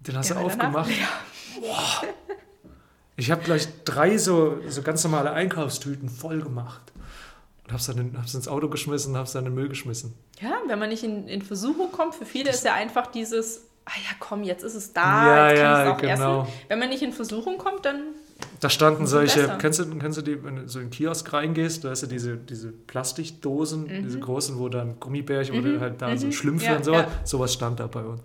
[0.00, 0.90] Den hast Ja, du danach- aufgemacht.
[0.90, 2.02] Ja.
[3.16, 6.80] Ich habe gleich drei so, so ganz normale Einkaufstüten voll gemacht.
[7.64, 10.14] Und hab's dann in, hab's ins Auto geschmissen, hab's dann in den Müll geschmissen.
[10.40, 13.92] Ja, wenn man nicht in, in Versuchung kommt, für viele ist ja einfach dieses, ah
[13.96, 16.42] ja, komm, jetzt ist es da, Ja, jetzt kann ja, ich es auch genau.
[16.44, 16.52] essen.
[16.68, 18.02] Wenn man nicht in Versuchung kommt, dann
[18.60, 19.56] Da standen solche, besser.
[19.58, 22.06] kennst du, kennst du die, wenn du so in den Kiosk reingehst, da hast du
[22.06, 26.32] diese, diese Plastikdosen, diese großen, wo dann Gummibärchen oder halt da so mhm.
[26.32, 27.06] Schlümpfe Ja, und sowas.
[27.06, 27.08] ja.
[27.24, 28.20] Sowas stand da bei uns.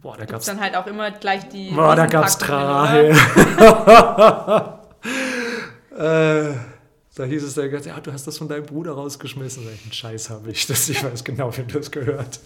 [0.00, 1.70] Boah, da gibt gab's es dann halt auch immer gleich die.
[1.70, 3.10] Boah, da gab's Trahe.
[5.96, 6.54] äh,
[7.14, 9.66] da hieß es dann, ganz, ja, du hast das von deinem Bruder rausgeschmissen.
[9.66, 10.66] Welchen Scheiß habe ich?
[10.66, 12.40] Das, ich weiß genau, wem das gehört.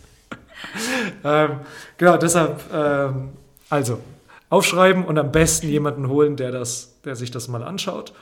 [1.24, 1.60] ähm,
[1.96, 3.30] genau, deshalb, ähm,
[3.70, 4.00] also,
[4.49, 8.12] aufschreiben und am besten jemanden holen, der, das, der sich das mal anschaut.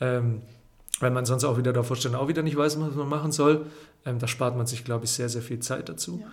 [0.00, 0.42] Ähm,
[1.00, 3.66] weil man sonst auch wieder davor steht auch wieder nicht weiß, was man machen soll.
[4.04, 6.24] Ähm, da spart man sich, glaube ich, sehr, sehr viel Zeit dazu.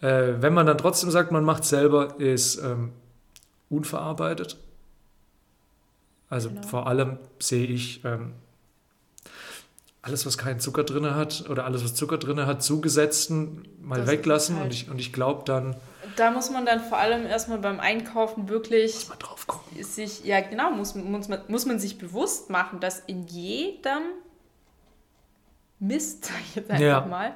[0.00, 2.92] Äh, wenn man dann trotzdem sagt, man macht selber, ist ähm,
[3.70, 4.56] unverarbeitet.
[6.28, 6.62] Also Genau.
[6.66, 8.32] vor allem sehe ich ähm,
[10.02, 14.08] alles, was keinen Zucker drin hat oder alles, was Zucker drin hat, zugesetzten mal Das
[14.08, 14.56] weglassen.
[14.56, 15.76] halt- Und ich, und ich glaube dann,
[16.16, 19.82] Da muss man dann vor allem erstmal beim Einkaufen wirklich mal drauf gucken.
[19.84, 24.02] sich, ja genau, muss, muss, man, muss man sich bewusst machen, dass in jedem
[25.78, 27.06] Mist, sag ich jetzt einfach Ja.
[27.06, 27.34] mal,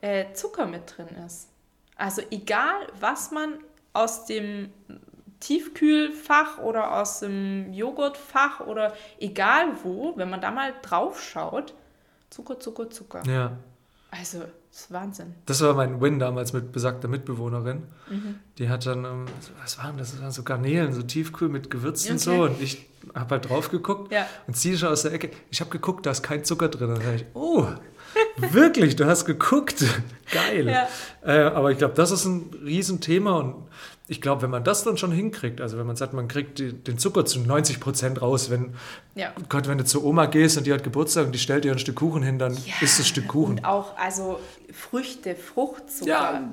[0.00, 1.48] äh, Zucker mit drin ist.
[1.96, 3.58] Also egal, was man
[3.92, 4.72] aus dem
[5.40, 11.74] Tiefkühlfach oder aus dem Joghurtfach oder egal wo, wenn man da mal drauf schaut,
[12.30, 13.22] Zucker, Zucker, Zucker.
[13.26, 13.56] Ja,
[14.10, 15.34] Also, das ist Wahnsinn.
[15.46, 17.82] das war mein Win damals mit besagter Mitbewohnerin.
[18.08, 18.36] Mhm.
[18.58, 19.24] Die hat dann, ähm,
[19.60, 20.12] was waren das?
[20.12, 22.36] Das waren so Garnelen, so Tiefkühl mit Gewürzen und Okay.
[22.36, 22.42] so.
[22.44, 24.26] Und ich habe halt drauf geguckt Ja.
[24.46, 25.30] und ziehe schon aus der Ecke.
[25.50, 26.90] Ich habe geguckt, da ist kein Zucker drin.
[26.90, 27.66] Und dann ich, oh,
[28.36, 29.84] wirklich, du hast geguckt.
[30.32, 30.66] Geil.
[30.68, 30.88] Ja.
[31.24, 33.54] Äh, aber ich glaube, das ist ein Riesenthema und
[34.10, 36.72] ich glaube, wenn man das dann schon hinkriegt, also wenn man sagt, man kriegt die,
[36.72, 38.74] den Zucker zu 90 Prozent raus, wenn,
[39.14, 39.32] Ja.
[39.48, 41.78] Gott, wenn du zur Oma gehst und die hat Geburtstag und die stellt dir ein
[41.78, 43.52] Stück Kuchen hin, dann Ja, isst das Stück Kuchen.
[43.58, 44.40] Und auch, also
[44.72, 46.50] Früchte, Fruchtzucker, Ja,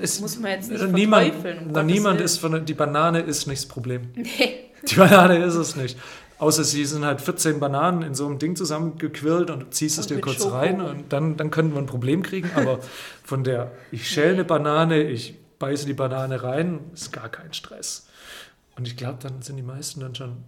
[0.00, 1.76] Es- muss man jetzt nicht niemand, verteufeln.
[1.76, 4.02] um niemand ist von, die Banane ist nicht das Problem.
[4.16, 4.66] Nee.
[4.90, 5.98] Die Banane ist es nicht.
[6.38, 10.06] Außer sie sind halt 14 Bananen in so einem Ding zusammengequirlt und du ziehst es
[10.06, 10.56] Und dir mit kurz Schoko.
[10.56, 12.50] rein und dann, dann könnten wir ein Problem kriegen.
[12.56, 12.78] Aber
[13.22, 18.08] von der, ich schäle eine Banane, ich beiße die Banane rein, ist gar kein Stress.
[18.76, 20.42] Und ich glaube, dann sind die meisten dann schon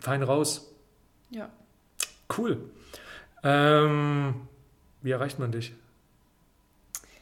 [0.00, 0.70] fein raus.
[1.30, 1.50] Ja.
[2.38, 2.70] Cool.
[3.44, 4.48] Ähm,
[5.02, 5.72] wie erreicht man dich?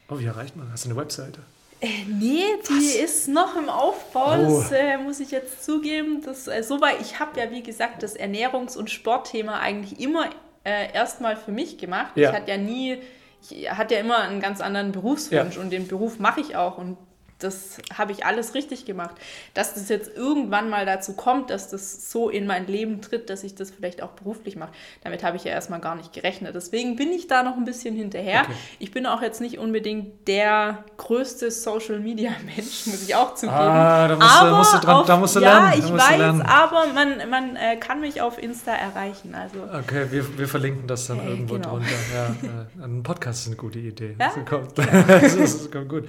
[0.09, 0.71] Oh, wie erreicht man?
[0.71, 1.41] Hast du eine Webseite?
[1.79, 4.59] Äh, nee, die ist noch im Aufbau, Oh.
[4.61, 6.21] das äh, muss ich jetzt zugeben.
[6.23, 10.29] Das, äh, so weit, ich habe ja, wie gesagt, das Ernährungs- und Sportthema eigentlich immer
[10.63, 12.11] äh, erstmal für mich gemacht.
[12.15, 12.29] Ja.
[12.29, 13.01] Ich hatte ja nie,
[13.49, 16.97] ich hatte ja immer einen ganz anderen Berufswunsch und den Beruf mache ich auch und
[17.43, 19.15] das habe ich alles richtig gemacht.
[19.53, 23.43] Dass das jetzt irgendwann mal dazu kommt, dass das so in mein Leben tritt, dass
[23.43, 24.71] ich das vielleicht auch beruflich mache,
[25.03, 26.55] damit habe ich ja erstmal gar nicht gerechnet.
[26.55, 28.41] Deswegen bin ich da noch ein bisschen hinterher.
[28.43, 28.53] Okay.
[28.79, 33.57] Ich bin auch jetzt nicht unbedingt der größte Social Media Mensch, muss ich auch zugeben.
[33.57, 35.77] Ah, da musst du- aber musst du dran- auf, da musst du ja, lernen, da
[35.77, 36.41] ich du weiß, lernen.
[36.43, 39.35] aber man, man äh, kann mich auf Insta erreichen.
[39.35, 41.69] Also Okay, wir, wir verlinken das dann Äh, irgendwo genau.
[41.69, 41.87] drunter.
[42.13, 44.15] Ja, äh, ein Podcast ist eine gute Idee.
[44.19, 44.31] Ja?
[44.35, 46.07] Das kommt, das, ist, das kommt gut.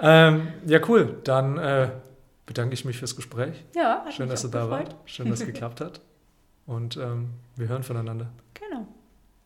[0.00, 1.20] Ähm, ja, cool.
[1.24, 1.90] Dann äh,
[2.46, 3.64] bedanke ich mich fürs Gespräch.
[3.74, 4.94] ja, hat Schön, mich dass du da warst.
[5.06, 6.00] Schön, dass es geklappt hat.
[6.66, 8.30] Und ähm, wir hören voneinander.
[8.54, 8.86] Genau.